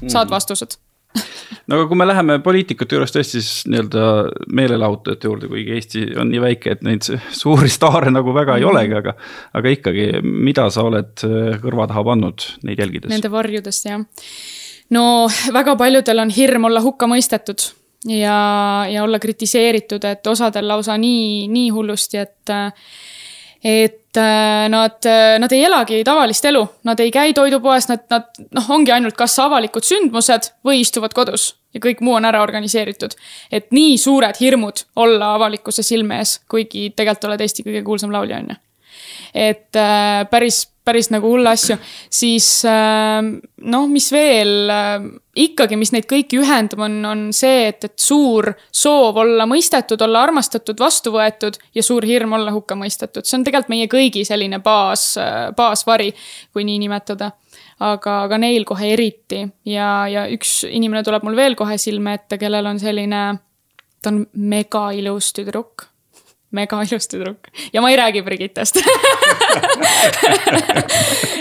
[0.05, 0.35] saad mhm.
[0.35, 0.79] vastused
[1.69, 4.03] no aga kui me läheme poliitikute juurest tõesti siis nii-öelda
[4.59, 7.05] meelelahutajate juurde, kuigi Eesti on nii väike, et neid
[7.35, 9.15] suuri staare nagu väga ei olegi, aga.
[9.57, 13.11] aga ikkagi, mida sa oled äh, kõrva taha pannud neid jälgides?
[13.13, 14.05] Nende varjudest jah.
[14.95, 15.03] no
[15.53, 17.71] väga paljudel on hirm olla hukka mõistetud
[18.09, 22.55] ja, ja olla kritiseeritud, et osadel lausa nii, nii hullusti, et
[23.59, 23.98] et
[24.69, 25.07] nad,
[25.39, 29.37] nad ei elagi tavalist elu, nad ei käi toidupoes, nad, nad noh, ongi ainult kas
[29.39, 33.13] avalikud sündmused või istuvad kodus ja kõik muu on ära organiseeritud.
[33.51, 38.41] et nii suured hirmud olla avalikkuse silme ees, kuigi tegelikult oled Eesti kõige kuulsam laulja,
[38.41, 38.59] on ju.
[39.33, 41.77] Et äh, päris päris nagu hulle asju,
[42.13, 43.35] siis ähm,
[43.69, 48.49] noh, mis veel, ähm, ikkagi, mis neid kõiki ühendab, on, on see, et, et suur
[48.71, 53.45] soov olla mõistetud, olla armastatud, vastu võetud ja suur hirm olla hukka mõistetud, see on
[53.47, 56.09] tegelikult meie kõigi selline baas, äh, baasvari,
[56.53, 57.33] kui nii nimetada.
[57.79, 59.37] Aga, aga neil kohe eriti.
[59.71, 63.21] Ja, ja üks inimene tuleb mul veel kohe silme ette, kellel on selline,
[64.03, 65.87] ta on mega ilus tüdruk
[66.51, 68.79] mega ilus tüdruk ja ma ei räägi Brigittest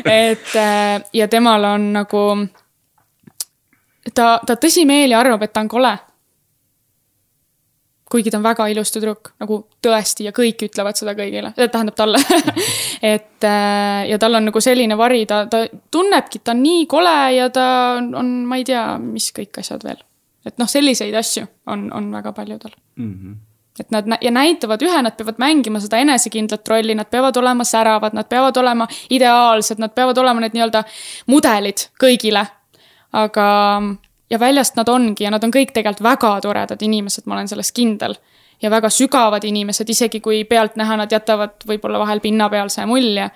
[0.05, 2.25] et äh, ja temal on nagu,
[4.15, 5.95] ta, ta tõsimeeli arvab, et ta on kole.
[8.09, 12.21] kuigi ta on väga ilus tüdruk, nagu tõesti ja kõik ütlevad seda kõigile, tähendab talle
[13.15, 16.87] et äh, ja tal on nagu selline vari, ta, ta tunnebki, et ta on nii
[16.89, 17.67] kole ja ta
[17.99, 20.01] on, on, ma ei tea, mis kõik asjad veel.
[20.45, 23.13] et noh, selliseid asju on, on väga palju tal mm.
[23.13, 23.48] -hmm
[23.81, 28.17] et nad ja näitavad ühe, nad peavad mängima seda enesekindlat rolli, nad peavad olema säravad,
[28.17, 30.85] nad peavad olema ideaalsed, nad peavad olema need nii-öelda
[31.27, 32.47] mudelid kõigile.
[33.13, 33.47] aga,
[34.31, 37.73] ja väljast nad ongi ja nad on kõik tegelikult väga toredad inimesed, ma olen selles
[37.73, 38.15] kindel.
[38.63, 43.31] ja väga sügavad inimesed, isegi kui pealtnäha nad jätavad võib-olla vahel pinnapealse mulje.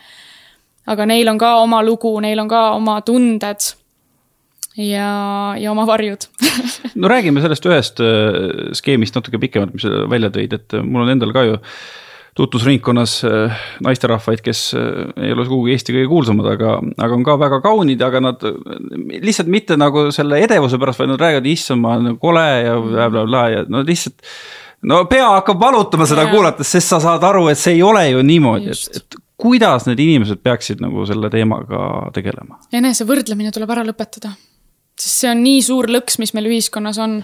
[0.86, 3.60] aga neil on ka oma lugu, neil on ka oma tunded.
[4.76, 5.08] Ja,
[5.58, 6.28] ja oma varjud
[7.00, 11.12] no räägime sellest ühest äh, skeemist natuke pikemalt, mis sa välja tõid, et mul on
[11.16, 11.58] endal ka ju
[12.38, 17.36] tutvusringkonnas äh, naisterahvaid, kes äh, ei ole sugugi Eesti kõige kuulsamad, aga, aga on ka
[17.40, 18.46] väga kaunid, aga nad
[19.12, 23.26] lihtsalt mitte nagu selle edevuse pärast, vaid nad räägivad, issand, ma olen kole ja blablabla
[23.28, 24.24] bla, ja no lihtsalt.
[24.88, 28.24] no pea hakkab valutama seda kuulates, sest sa saad aru, et see ei ole ju
[28.24, 32.62] niimoodi, et, et kuidas need inimesed peaksid nagu selle teemaga tegelema?
[32.72, 34.32] enesevõrdlemine tuleb ära lõpetada.
[35.02, 37.20] Sest see on nii suur lõks, mis meil ühiskonnas on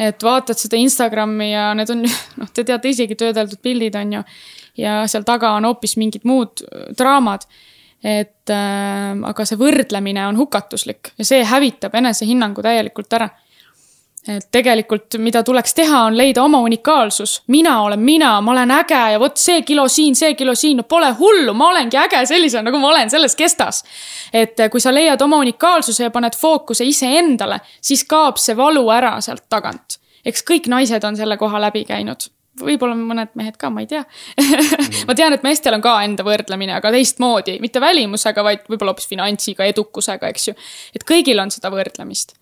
[0.00, 2.04] et vaatad seda Instagrami ja need on,
[2.40, 4.22] noh, te teate isegi töödeldud pildid, on ju.
[4.80, 7.46] ja seal taga on hoopis mingid muud äh, draamad.
[8.00, 13.28] et äh, aga see võrdlemine on hukatuslik ja see hävitab enesehinnangu täielikult ära
[14.28, 17.42] et tegelikult, mida tuleks teha, on leida oma unikaalsus.
[17.46, 20.82] mina olen mina, ma olen äge ja vot see kilo siin, see kilo siin, no
[20.82, 23.84] pole hullu, ma olengi äge sellisena, nagu ma olen selles kestas.
[24.32, 29.20] et kui sa leiad oma unikaalsuse ja paned fookuse iseendale, siis kaob see valu ära
[29.20, 29.98] sealt tagant.
[30.24, 32.28] eks kõik naised on selle koha läbi käinud
[32.60, 34.04] võib-olla mõned mehed ka, ma ei tea
[35.08, 39.08] ma tean, et meestel on ka enda võrdlemine, aga teistmoodi, mitte välimusega, vaid võib-olla hoopis
[39.08, 40.56] finantsiga, edukusega, eks ju.
[40.94, 42.36] et kõigil on seda võrdlemist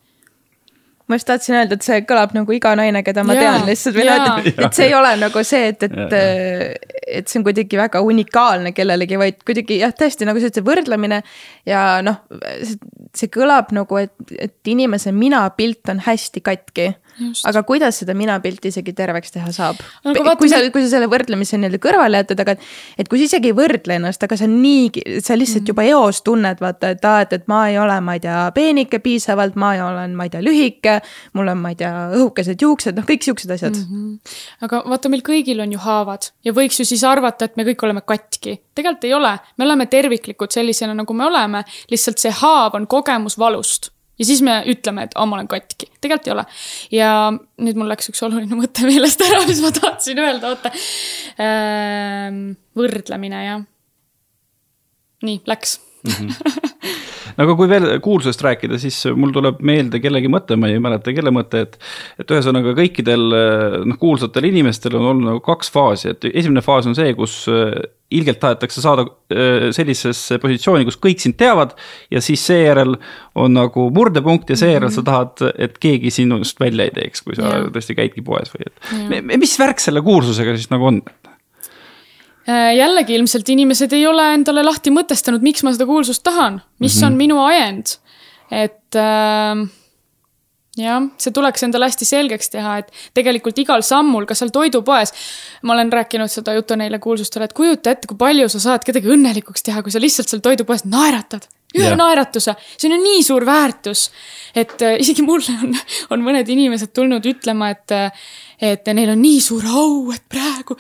[1.09, 3.97] ma just tahtsin öelda, et see kõlab nagu iga naine, keda ma ja, tean lihtsalt
[3.97, 6.15] või noh, et, et see ei ole nagu see, et, et,
[7.21, 10.67] et see on kuidagi väga unikaalne kellelegi, vaid kuidagi jah, tõesti nagu see, et see
[10.67, 11.23] võrdlemine
[11.69, 12.21] ja noh,
[13.17, 16.93] see kõlab nagu, et, et inimese minapilt on hästi katki
[17.49, 20.15] aga kuidas seda minapilti isegi terveks teha saab no,?
[20.39, 22.55] kui sa, kui sa selle võrdlemise nii-öelda kõrvale jätad, aga
[22.99, 25.73] et kui sa isegi ei võrdle ennast, aga sa niigi, sa lihtsalt mm.
[25.73, 29.03] juba eos tunned, vaata, et aa, et, et ma ei ole, ma ei tea, peenike
[29.05, 30.99] piisavalt, ma olen, ma ei tea, lühike.
[31.39, 33.91] mul on, ma ei tea, õhukesed juuksed, noh, kõik siuksed asjad mm.
[33.91, 34.39] -hmm.
[34.69, 37.85] aga vaata, meil kõigil on ju haavad ja võiks ju siis arvata, et me kõik
[37.87, 38.59] oleme katki.
[38.75, 43.39] tegelikult ei ole, me oleme terviklikud sellisena, nagu me oleme, lihtsalt see haav on kogemus
[43.39, 46.47] valust ja siis me ütleme, et aa, ma olen katki, tegelikult ei ole.
[46.99, 50.73] ja nüüd mul läks üks oluline mõte meelest ära, mis ma tahtsin öelda, oota.
[51.43, 52.43] Ehm,
[52.79, 53.67] võrdlemine, jah.
[55.27, 56.29] nii, läks mm.
[56.29, 56.65] -hmm.
[57.45, 61.31] aga kui veel kuulsusest rääkida, siis mul tuleb meelde kellegi mõte, ma ei mäleta, kelle
[61.35, 61.79] mõte, et.
[62.19, 63.29] et ühesõnaga kõikidel
[63.85, 67.45] noh, kuulsatel inimestel on olnud nagu kaks faasi, et esimene faas on see, kus
[68.15, 71.75] ilgelt tahetakse saada äh, sellisesse positsiooni, kus kõik sind teavad.
[72.11, 72.97] ja siis seejärel
[73.37, 74.95] on nagu murdepunkt ja seejärel mm -hmm.
[74.95, 77.65] sa tahad, et keegi sinust välja ei teeks, kui sa ja.
[77.75, 79.39] tõesti käidki poes või et.
[79.39, 81.03] mis värk selle kuulsusega siis nagu on?
[82.49, 86.95] Äh, jällegi ilmselt inimesed ei ole endale lahti mõtestanud, miks ma seda kuulsust tahan, mis
[86.95, 87.07] mm -hmm.
[87.07, 87.99] on minu ajend.
[88.51, 89.69] et äh,
[90.81, 95.13] jah, see tuleks endale hästi selgeks teha, et tegelikult igal sammul, ka seal toidupoes.
[95.63, 99.09] ma olen rääkinud seda juttu neile kuulsustele, et kujuta ette, kui palju sa saad kedagi
[99.09, 101.97] õnnelikuks teha, kui sa lihtsalt seal toidupoes naeratad ühe yeah.
[102.01, 104.11] naeratuse, see on ju nii suur väärtus.
[104.57, 105.75] et äh, isegi mulle on,
[106.17, 108.29] on mõned inimesed tulnud ütlema, et äh,
[108.59, 110.75] et neil on nii suur au, et praegu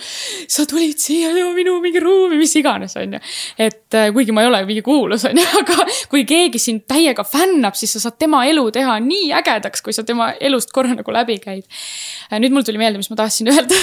[0.51, 3.21] sa tulid siia minu mingi ruumi, mis iganes, on ju.
[3.59, 7.25] et äh, kuigi ma ei ole mingi kuulus, on ju, aga kui keegi sind täiega
[7.27, 11.15] fännab, siis sa saad tema elu teha nii ägedaks, kui sa tema elust korra nagu
[11.15, 11.67] läbi käid.
[12.33, 13.79] Äh, nüüd mul tuli meelde, mis ma tahtsin öelda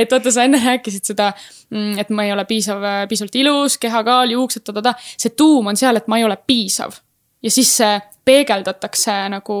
[0.00, 1.30] et vaata, sa enne rääkisid seda,
[1.70, 4.96] mm, et ma ei ole piisav, äh, piisavalt ilus, kehakaal, juuksed, ta-ta-ta.
[5.14, 6.98] see tuum on seal, et ma ei ole piisav.
[7.42, 9.54] ja siis see peegeldatakse nagu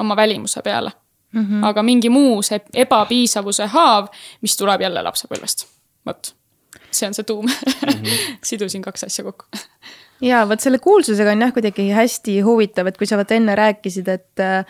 [0.00, 0.90] oma välimuse peale
[1.32, 1.40] mm.
[1.40, 1.64] -hmm.
[1.66, 4.08] aga mingi muu, see ebapiisavuse haav,
[4.40, 5.66] mis tuleb jälle lapsepõlvest.
[6.06, 6.34] vot,
[6.90, 7.88] see on see tuum mm.
[7.92, 8.38] -hmm.
[8.50, 9.46] sidusin kaks asja kokku
[10.22, 14.08] ja vot selle kuulsusega on jah kuidagi hästi huvitav, et kui sa vaata enne rääkisid,
[14.08, 14.64] et äh,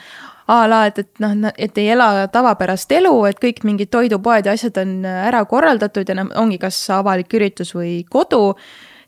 [0.49, 4.57] a la, et, et noh, et ei ela tavapärast elu, et kõik mingid toidupoed ja
[4.57, 8.55] asjad on ära korraldatud ja noh, ongi kas avalik üritus või kodu.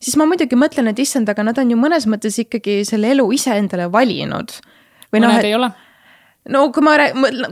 [0.00, 3.26] siis ma muidugi mõtlen, et issand, aga nad on ju mõnes mõttes ikkagi selle elu
[3.32, 4.52] ise endale valinud.
[5.12, 5.83] või noh, et
[6.52, 6.96] no kui ma,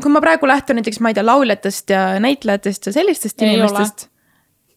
[0.03, 4.09] kui ma praegu lähtun näiteks, ma ei tea, lauljatest ja näitlejatest ja sellistest ei inimestest.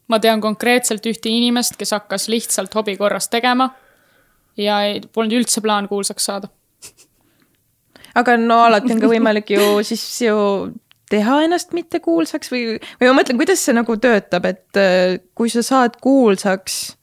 [0.08, 3.72] ma tean konkreetselt ühte inimest, kes hakkas lihtsalt hobi korras tegema
[4.58, 6.50] ja ei, polnud üldse plaan kuulsaks saada.
[8.16, 10.38] aga no alati on ka võimalik ju siis ju
[11.12, 12.64] teha ennast mittekuulsaks või,
[13.00, 16.95] või ma mõtlen, kuidas see nagu töötab, et äh, kui sa saad kuulsaks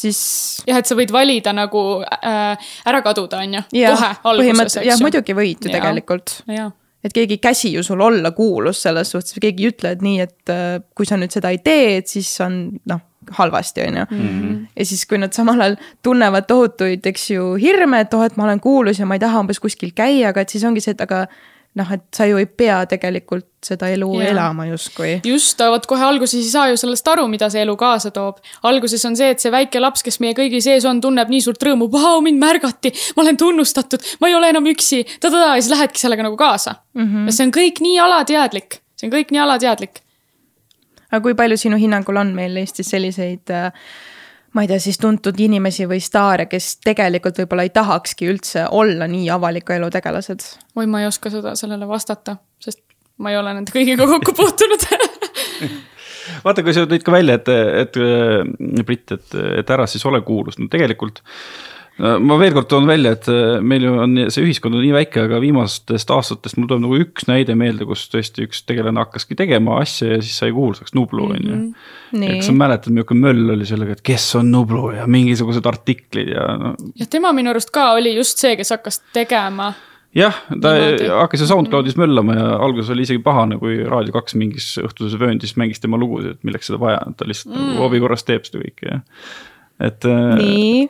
[0.00, 0.20] siis.
[0.68, 4.86] jah, et sa võid valida nagu äh, ära kaduda, on ju, kohe alguses, eks ju.
[4.90, 6.40] jah, muidugi võid ju tegelikult.
[7.00, 10.26] et keegi ei käsi ju sul olla kuulus selles suhtes keegi ei ütle, et nii,
[10.26, 14.04] et äh, kui sa nüüd seda ei tee, et siis on noh halvasti, on ju.
[14.10, 14.66] Mhm.
[14.76, 18.48] ja siis, kui nad samal ajal tunnevad tohutuid, eks ju, hirme, et oh, et ma
[18.48, 21.04] olen kuulus ja ma ei taha umbes kuskil käia, aga et siis ongi see, et
[21.04, 21.26] aga
[21.78, 24.32] noh, et sa ju ei pea tegelikult seda elu yeah.
[24.32, 25.20] elama justkui.
[25.26, 28.40] just, vot kohe alguses ei saa ju sellest aru, mida see elu kaasa toob.
[28.66, 31.62] alguses on see, et see väike laps, kes meie kõigi sees on, tunneb nii suurt
[31.68, 35.72] rõõmu, vau, mind märgati, ma olen tunnustatud, ma ei ole enam üksi, ta-ta-ta ja siis
[35.74, 37.06] lähedki sellega nagu kaasa mm.
[37.06, 37.26] -hmm.
[37.30, 40.02] ja see on kõik nii alateadlik, see on kõik nii alateadlik.
[41.10, 43.70] aga kui palju sinu hinnangul on meil Eestis selliseid äh,
[44.54, 49.06] ma ei tea, siis tuntud inimesi või staare, kes tegelikult võib-olla ei tahakski üldse olla
[49.10, 50.46] nii avaliku elu tegelased?
[50.76, 52.82] oi, ma ei oska seda sellele vastata, sest
[53.20, 54.86] ma ei ole nende kõigiga kokku puutunud
[56.44, 57.50] vaata, kui sa tõid ka välja, et,
[57.84, 61.22] et äh, Brit, et, et ära siis ole kuulus, no tegelikult
[62.00, 65.24] ma veel kord toon välja, et äh, meil ju on see ühiskond on nii väike,
[65.26, 69.80] aga viimastest aastatest mul tuleb nagu üks näide meelde, kus tõesti üks tegelane hakkaski tegema
[69.82, 71.60] asja ja siis sai kuulsaks, Nublu on ju.
[72.20, 76.32] nii kas sa, mäletad, milline möll oli sellega, et kes on Nublu ja mingisugused artiklid
[76.34, 79.72] ja no ja tema minu arust ka oli just see, kes hakkas tegema
[80.16, 81.10] jah, ta Niimoodi.
[81.14, 85.56] hakkas ju SoundCloudis möllama ja alguses oli isegi pahane, kui Raadio kaks mingis õhtuses vööndis
[85.60, 87.76] mängis tema lugusid, et milleks seda vaja on, ta lihtsalt mm.
[87.82, 89.02] hobi korras teeb seda kõike ja.
[89.90, 90.88] et äh, nii,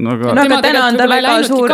[0.00, 1.72] no aga no aga täna on ta väga suur,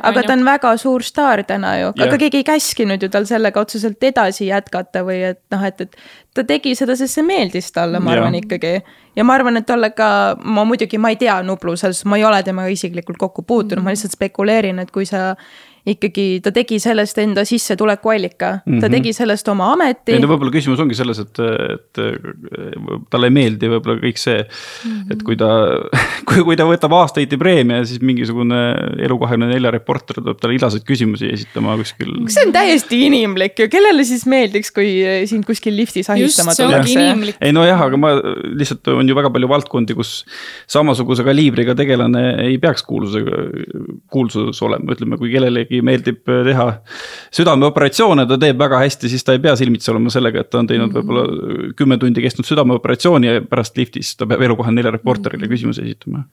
[0.00, 2.20] aga ta on väga suur staar täna ju, aga Jah.
[2.22, 5.98] keegi ei käskinud ju tal sellega otseselt edasi jätkata või et noh, et, et
[6.36, 8.74] ta tegi seda, sest see meeldis talle, ma arvan ikkagi.
[9.16, 10.08] ja ma arvan, et talle ka,
[10.42, 13.80] ma muidugi, ma ei tea Nublu selles, ma ei ole temaga isiklikult kokku puutunud mm,
[13.80, 13.84] -hmm.
[13.84, 15.34] ma lihtsalt spekuleerin, et kui sa
[15.86, 18.80] ikkagi, ta tegi sellest enda sissetulekuallika mm, -hmm.
[18.82, 22.00] ta tegi sellest oma ameti ei no võib-olla küsimus ongi selles, et, et
[23.12, 25.14] talle ei meeldi võib-olla kõik see mm, -hmm.
[25.14, 25.50] et kui ta,
[26.28, 28.62] kui, kui ta võtab aastaiti preemia, siis mingisugune
[29.06, 32.12] Elu24 reporter tuleb talle ilasaid küsimusi esitama kuskil.
[32.34, 34.90] see on täiesti inimlik ju, kellele siis meeldiks, kui
[35.30, 36.98] sind kuskil liftis ahistama tullakse?
[36.98, 37.38] inimlik.
[37.40, 38.12] ei nojah, aga ma
[38.58, 40.16] lihtsalt on ju väga palju valdkondi, kus
[40.70, 43.42] samasuguse kaliibriga tegelane ei peaks kuulsusega,
[44.12, 46.66] kuulsus olema, ütleme, kui kellelegi meeldib teha
[47.34, 50.70] südameoperatsioone, ta teeb väga hästi, siis ta ei pea silmitsi olema sellega, et ta on
[50.70, 51.26] teinud võib-olla
[51.78, 56.24] kümme tundi kestnud südameoperatsiooni ja pärast liftis ta peab Elukohe4 reporterile küsimusi esitama.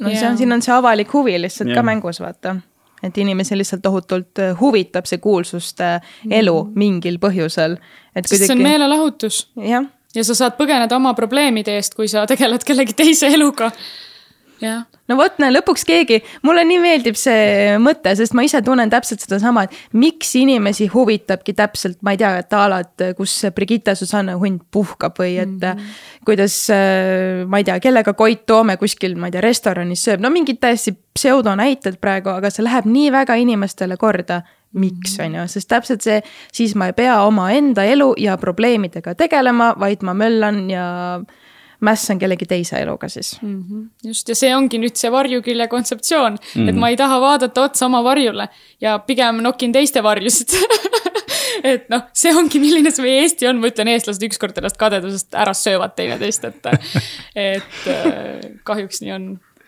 [0.00, 0.30] no see Jaa.
[0.30, 1.80] on, siin on see avalik huvi lihtsalt Jah.
[1.80, 2.56] ka mängus, vaata.
[3.02, 5.98] et inimesi lihtsalt tohutult äh, huvitab see kuulsuste
[6.30, 7.76] elu mingil põhjusel.
[8.16, 12.26] et sest see on meelelahutus jah, ja sa saad põgeneda oma probleemide eest, kui sa
[12.28, 13.70] tegeled kellegi teise eluga.
[14.62, 18.90] jah, no vot, näe lõpuks keegi, mulle nii meeldib see mõte, sest ma ise tunnen
[18.92, 23.34] täpselt sedasama, et miks inimesi huvitabki täpselt, ma ei tea, et a la, et kus
[23.56, 26.00] Brigitte Susanne Hunt puhkab või et mm -hmm.
[26.28, 26.56] kuidas,
[27.48, 30.94] ma ei tea, kellega Koit Toome kuskil, ma ei tea, restoranis sööb, no mingid täiesti
[31.14, 34.42] pseudonäited praegu, aga see läheb nii väga inimestele korda.
[34.72, 39.74] Miks, on ju, sest täpselt see, siis ma ei pea omaenda elu ja probleemidega tegelema,
[39.76, 41.20] vaid ma möllan ja
[41.82, 43.34] mässan kellegi teise eluga siis.
[44.04, 46.68] just ja see ongi nüüd see varjukülje kontseptsioon mm, -hmm.
[46.70, 48.48] et ma ei taha vaadata otsa oma varjule
[48.80, 50.54] ja pigem nokin teiste varjusid
[51.72, 55.34] et noh, see ongi, milline see meie Eesti on, ma ütlen, eestlased ükskord ennast kadedusest
[55.38, 56.68] ära söövad teineteist, et,
[57.36, 59.26] et äh, kahjuks nii on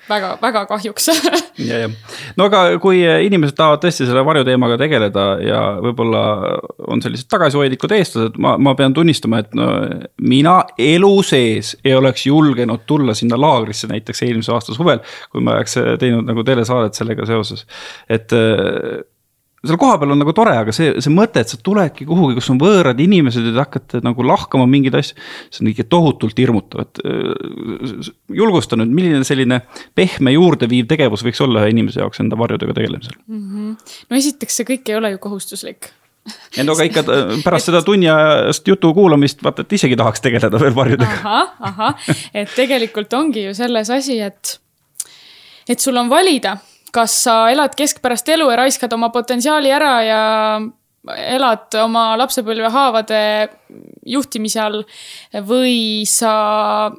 [0.09, 1.09] väga, väga kahjuks.
[1.55, 1.89] Ja, ja
[2.39, 6.23] no aga kui inimesed tahavad tõesti selle varjuteemaga tegeleda ja võib-olla
[6.91, 9.69] on sellised tagasihoidlikud eestlased, ma, ma pean tunnistama, et no
[10.19, 15.59] mina elu sees ei oleks julgenud tulla sinna laagrisse näiteks eelmise aasta suvel, kui ma
[15.61, 17.67] oleks teinud nagu telesaadet sellega seoses,
[18.11, 18.35] et
[19.65, 22.61] seal kohapeal on nagu tore, aga see, see mõte, et sa tuledki kuhugi, kus on
[22.61, 25.19] võõrad inimesed ja te hakkate nagu lahkama mingeid asju.
[25.49, 28.13] see on ikka tohutult hirmutav, et äh,
[28.43, 29.63] julgusta nüüd, milline selline
[29.97, 33.19] pehme juurdeviiv tegevus võiks olla ühe inimese jaoks enda varjudega tegelemisel.
[33.29, 35.93] no esiteks, see kõik ei ole ju kohustuslik
[36.57, 40.61] ei no aga ikka äh, pärast seda tunniajast jutu kuulamist vaata, et isegi tahaks tegeleda
[40.61, 41.19] veel varjudega.
[41.21, 44.55] ahah, ahah, et tegelikult ongi ju selles asi, et,
[45.69, 46.57] et sul on valida,
[46.95, 50.23] kas sa elad keskpärast elu ja raiskad oma potentsiaali ära ja
[51.05, 53.21] elad oma lapsepõlve haavade
[54.09, 54.81] juhtimise all
[55.45, 56.33] või sa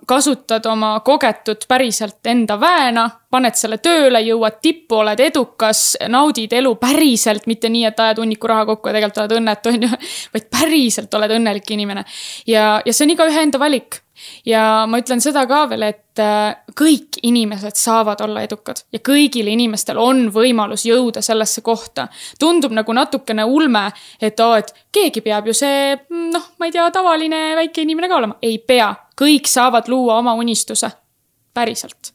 [0.08, 6.76] kasutad oma kogetut päriselt enda väena, paned selle tööle, jõuad tippu, oled edukas, naudid elu
[6.82, 10.02] päriselt, mitte nii, et ajad hunniku raha kokku ja tegelikult oled õnnetu, on ju,
[10.36, 12.06] vaid päriselt oled õnnelik inimene.
[12.46, 14.05] ja, ja see on igaühe enda valik
[14.46, 19.50] ja ma ütlen seda ka veel, et äh, kõik inimesed saavad olla edukad ja kõigil
[19.52, 22.08] inimestel on võimalus jõuda sellesse kohta.
[22.40, 23.88] tundub nagu natukene ulme,
[24.22, 28.20] et oo, et keegi peab ju see noh, ma ei tea, tavaline väike inimene ka
[28.22, 28.38] olema.
[28.42, 30.92] ei pea, kõik saavad luua oma unistuse,
[31.54, 32.14] päriselt.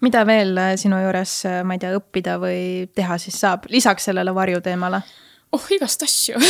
[0.00, 2.62] mida veel äh, sinu juures, ma ei tea, õppida või
[2.94, 5.02] teha siis saab, lisaks sellele varjuteemale?
[5.52, 6.40] oh, igast asju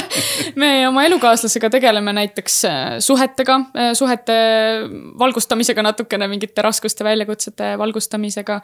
[0.60, 3.58] me oma elukaaslasega tegeleme näiteks äh, suhetega,
[3.98, 4.36] suhete
[5.18, 8.60] valgustamisega natukene, mingite raskuste, väljakutsete valgustamisega.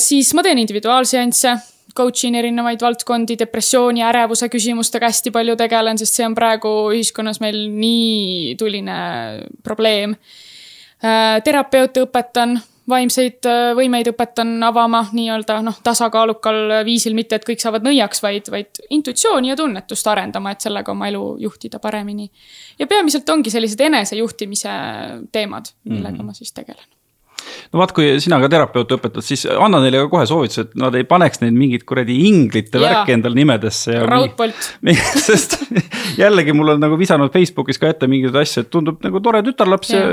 [0.00, 1.50] siis ma teen individuaalseansse,
[1.98, 7.40] coach in erinevaid valdkondi, depressiooni, ärevuse küsimustega hästi palju tegelen, sest see on praegu ühiskonnas
[7.44, 8.98] meil nii tuline
[9.66, 10.14] probleem.
[10.98, 12.56] Äh, terapeute õpetan
[12.88, 18.50] vaimseid äh, võimeid õpetan avama nii-öelda noh, tasakaalukal viisil, mitte et kõik saavad nõiaks, vaid,
[18.52, 22.30] vaid intuitsiooni ja tunnetust arendama, et sellega oma elu juhtida paremini.
[22.78, 24.70] ja peamiselt ongi sellised enesejuhtimise
[25.32, 26.26] teemad, millega mm -hmm.
[26.26, 26.97] ma siis tegelen
[27.72, 30.94] no vaat, kui sina ka terapeuti õpetad, siis anna neile ka kohe soovituse, et nad
[30.98, 33.96] ei paneks neid mingeid kuradi inglite värki endale nimedesse.
[34.08, 34.68] raudpolt.
[35.28, 35.58] sest
[36.18, 39.92] jällegi mul on nagu visanud Facebookis ka ette mingeid asju, et tundub nagu tore tütarlaps
[39.94, 40.04] ja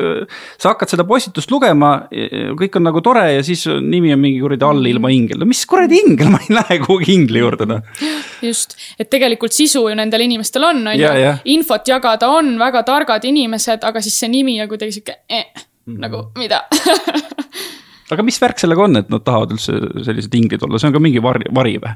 [0.57, 1.93] sa hakkad seda postitust lugema,
[2.59, 5.63] kõik on nagu tore ja siis nimi on mingi kuradi all ilma ingel, no mis
[5.69, 7.93] kuradi ingel, ma ei lähe kuhugi ingli juurde noh.
[8.45, 11.13] just, et tegelikult sisu ju nendel inimestel on, on ju,
[11.55, 15.93] infot jagada on väga targad inimesed, aga siis see nimi on kuidagi sihuke eh mm
[15.93, 16.01] -hmm.
[16.01, 16.65] nagu mida?
[18.13, 19.73] Aga mis värk sellega on, et nad tahavad üldse
[20.05, 21.93] sellised inglid olla, see on ka mingi vari, vari või?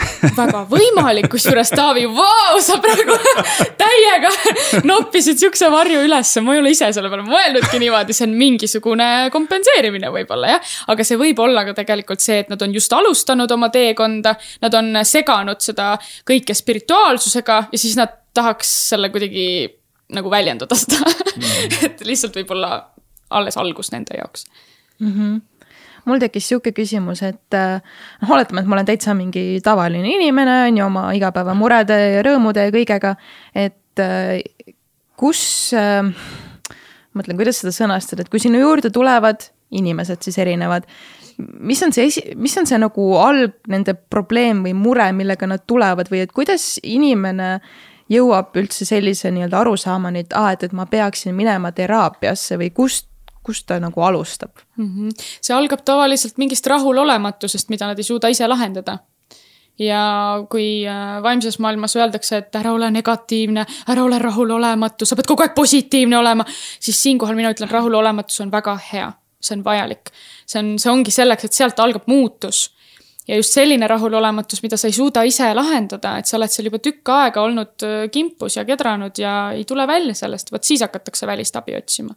[0.36, 3.16] Väga võimalik, kusjuures Taavi, vau, sa praegu
[3.82, 4.30] täiega
[4.86, 9.08] noppisid siukse varju ülesse, ma ei ole ise selle peale mõelnudki niimoodi, see on mingisugune
[9.34, 10.70] kompenseerimine võib-olla jah.
[10.94, 14.78] aga see võib olla ka tegelikult see, et nad on just alustanud oma teekonda, nad
[14.78, 15.96] on seganud seda
[16.30, 19.66] kõike spirituaalsusega ja siis nad tahaks selle kuidagi
[20.14, 21.02] nagu väljendada seda.
[21.34, 21.84] Mm.
[21.90, 22.84] et lihtsalt võib-olla
[23.30, 24.46] alles algus nende jaoks
[24.98, 25.12] mm.
[25.12, 25.40] -hmm
[26.08, 30.78] mul tekkis sihuke küsimus, et noh, oletame, et ma olen täitsa mingi tavaline inimene, on
[30.78, 33.14] ju, oma igapäevamurede ja rõõmude ja kõigega.
[33.54, 34.00] et
[35.20, 35.42] kus
[35.76, 36.08] äh,,
[37.16, 40.88] mõtlen, kuidas seda sõnastada, et kui sinu juurde tulevad inimesed siis erinevad,
[41.38, 45.64] mis on see esi, mis on see nagu alg nende probleem või mure, millega nad
[45.68, 47.58] tulevad või et kuidas inimene
[48.10, 52.72] jõuab üldse sellise nii-öelda arusaamani, et aa ah,, et, et ma peaksin minema teraapiasse või
[52.74, 53.09] kust
[53.46, 54.88] kust ta nagu alustab mm?
[54.88, 55.28] -hmm.
[55.40, 58.98] see algab tavaliselt mingist rahulolematusest, mida nad ei suuda ise lahendada.
[59.78, 60.02] ja
[60.50, 65.42] kui äh, vaimses maailmas öeldakse, et ära ole negatiivne, ära ole rahulolematu, sa pead kogu
[65.42, 66.44] aeg positiivne olema,
[66.80, 70.10] siis siinkohal mina ütlen, rahulolematus on väga hea, see on vajalik.
[70.46, 72.70] see on, see ongi selleks, et sealt algab muutus
[73.28, 76.78] ja just selline rahulolematus, mida sa ei suuda ise lahendada, et sa oled seal juba
[76.78, 81.26] tükk aega olnud äh, kimpus ja kedranud ja ei tule välja sellest, vot siis hakatakse
[81.26, 82.14] välist abi otsima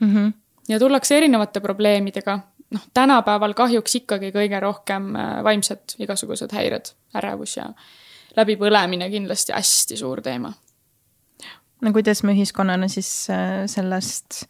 [0.00, 0.14] mm.
[0.14, 0.32] -hmm.
[0.68, 2.38] ja tullakse erinevate probleemidega,
[2.70, 7.72] noh, tänapäeval kahjuks ikkagi kõige rohkem äh, vaimsed igasugused häired, ärevus ja
[8.36, 10.52] läbipõlemine kindlasti hästi suur teema.
[11.80, 14.44] no kuidas me ühiskonnana siis äh, sellest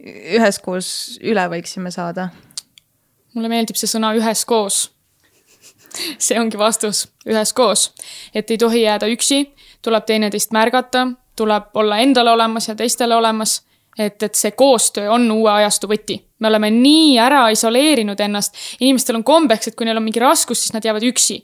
[0.00, 2.28] üheskoos üle võiksime saada?
[3.34, 4.88] mulle meeldib see sõna üheskoos.
[6.18, 7.92] see ongi vastus, üheskoos.
[8.34, 9.44] et ei tohi jääda üksi,
[9.82, 13.62] tuleb teineteist märgata, tuleb olla endale olemas ja teistele olemas
[13.98, 16.20] et, et see koostöö on uue ajastu võti.
[16.38, 20.62] me oleme nii ära isoleerinud ennast, inimestel on kombeks, et kui neil on mingi raskus,
[20.62, 21.42] siis nad jäävad üksi.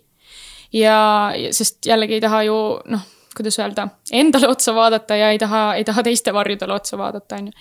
[0.73, 5.75] ja, sest jällegi ei taha ju noh, kuidas öelda, endale otsa vaadata ja ei taha,
[5.75, 7.53] ei taha teiste varjudele otsa vaadata, on ju.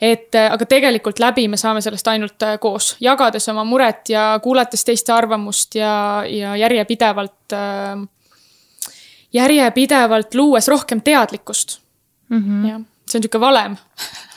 [0.00, 4.84] et aga tegelikult läbi me saame sellest ainult äh, koos, jagades oma muret ja kuulates
[4.84, 8.06] teiste arvamust ja, ja järjepidevalt äh,,
[9.32, 11.80] järjepidevalt luues rohkem teadlikkust
[12.28, 12.38] mm.
[12.38, 12.84] -hmm.
[13.08, 13.74] See on niisugune valem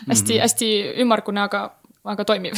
[0.08, 0.42] hästi mm, -hmm.
[0.42, 0.72] hästi
[1.04, 1.70] ümmargune, aga
[2.02, 2.58] aga toimiv.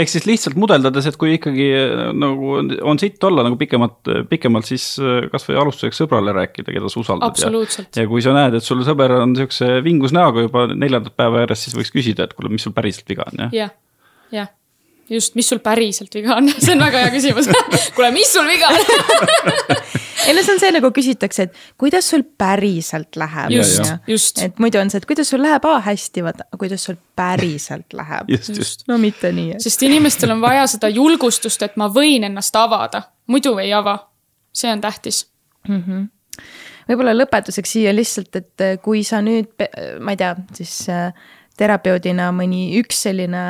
[0.00, 4.66] ehk siis lihtsalt mudeldades, et kui ikkagi äh, nagu on, sitt olla nagu pikemalt, pikemalt,
[4.66, 7.38] siis äh, kasvõi alustuseks sõbrale rääkida, keda sa usaldad.
[7.38, 7.52] ja,
[8.02, 11.68] ja kui sa näed, et sul sõber on siukse vingus näoga juba neljandat päeva järjest,
[11.68, 13.54] siis võiks küsida, et kuule, mis sul päriselt viga on, jah.
[13.60, 13.76] jah,
[14.34, 14.50] jah
[15.10, 17.50] just, mis sul päriselt viga on, see on väga hea küsimus
[17.96, 18.80] kuule, mis sul viga on
[20.26, 23.50] ei no see on see nagu küsitakse, et kuidas sul päriselt läheb.
[23.56, 24.42] just, just.
[24.44, 28.30] et muidu on see, et kuidas sul läheb, aa hästi, vaata, kuidas sul päriselt läheb.
[28.88, 29.58] no mitte nii.
[29.62, 33.98] sest inimestel on vaja seda julgustust, et ma võin ennast avada, muidu ei ava.
[34.52, 35.26] see on tähtis
[35.68, 35.84] mm.
[35.86, 36.08] -hmm
[36.90, 39.52] võib-olla lõpetuseks siia lihtsalt, et kui sa nüüd,
[40.02, 41.12] ma ei tea, siis äh,
[41.60, 43.44] terapeudina mõni üks selline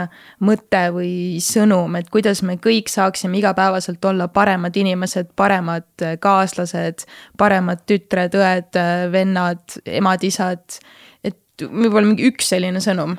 [0.46, 1.12] mõte või
[1.44, 7.06] sõnum, et kuidas me kõik saaksime igapäevaselt olla paremad inimesed, paremad kaaslased,
[7.38, 8.80] paremad tütred, õed,
[9.14, 10.80] vennad, emad-isad.
[11.24, 13.14] et võib-olla mingi üks selline sõnum,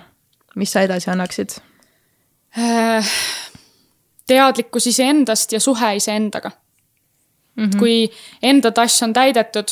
[0.56, 1.56] mis sa edasi annaksid?
[2.60, 3.14] Äh,
[4.28, 7.64] teadlikkus iseendast ja suhe iseendaga mm.
[7.64, 7.80] -hmm.
[7.80, 8.12] kui
[8.44, 9.72] enda tass on täidetud,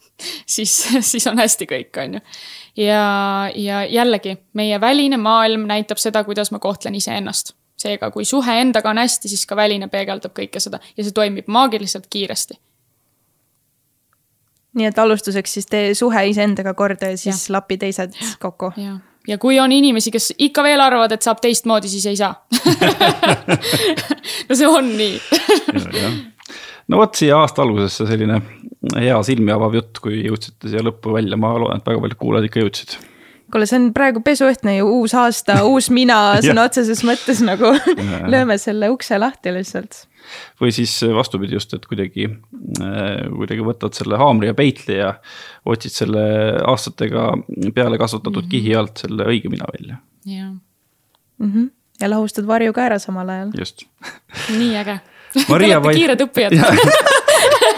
[0.54, 2.20] siis, siis on hästi kõik, on ju
[2.76, 7.54] ja, ja jällegi, meie väline maailm näitab seda, kuidas ma kohtlen iseennast.
[7.80, 11.46] seega, kui suhe endaga on hästi, siis ka väline peegeldab kõike seda ja see toimib
[11.48, 12.54] maagiliselt kiiresti.
[14.74, 17.52] nii et alustuseks siis tee suhe iseendaga korda ja siis ja.
[17.56, 18.72] lapi teised kokku.
[18.76, 18.98] ja,
[19.28, 22.34] ja kui on inimesi, kes ikka veel arvavad, et saab teistmoodi, siis ei saa
[24.48, 25.20] no see on nii
[26.90, 28.40] no vot siia aasta algusesse selline
[28.96, 32.50] hea silmi avav jutt, kui jõudsite siia lõppu välja, ma loodan, et väga paljud kuulajad
[32.50, 32.98] ikka jõudsid
[33.50, 37.72] kuule, see on praegu pesuõhtne ju uus aasta, uus mina sõna otseses mõttes nagu
[38.32, 40.04] lööme selle ukse lahti lihtsalt.
[40.60, 42.28] või siis vastupidi just, et kuidagi,
[42.84, 45.14] äh, kuidagi võtad selle haamri ja peitli ja
[45.68, 46.24] otsid selle
[46.70, 47.30] aastatega
[47.74, 48.50] peale kasvatatud mm -hmm.
[48.50, 50.00] kihi alt selle õige mina välja.
[50.24, 50.50] jah
[51.38, 51.52] mm.
[51.52, 51.70] -hmm.
[52.00, 53.50] ja lahustad varju ka ära samal ajal.
[53.58, 53.86] just
[54.50, 55.00] nii äge.
[55.34, 56.56] Te olete kiired õppijad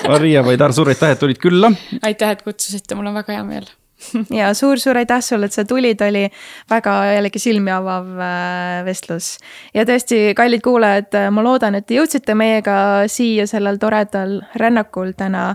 [0.09, 1.71] Maria Vaidar, suur aitäh, et tulid külla.
[2.03, 3.69] aitäh, et kutsusite, mul on väga hea meel
[4.41, 6.25] ja suur-suur aitäh sulle, et sa tulid, oli
[6.71, 9.37] väga jällegi silmi avav äh, vestlus.
[9.75, 12.77] ja tõesti, kallid kuulajad, ma loodan, et te jõudsite meiega
[13.13, 15.55] siia sellel toredal rännakul täna.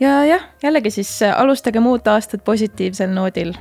[0.00, 3.54] ja jah, jällegi siis alustage uut aastat positiivsel noodil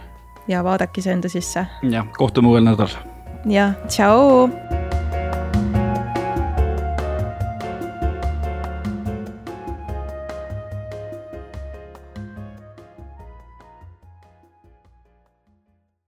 [0.47, 1.67] ja vaadake iseenda sisse.
[1.83, 2.99] jah, kohtume uuel nädalal.
[3.45, 4.76] jah, tšau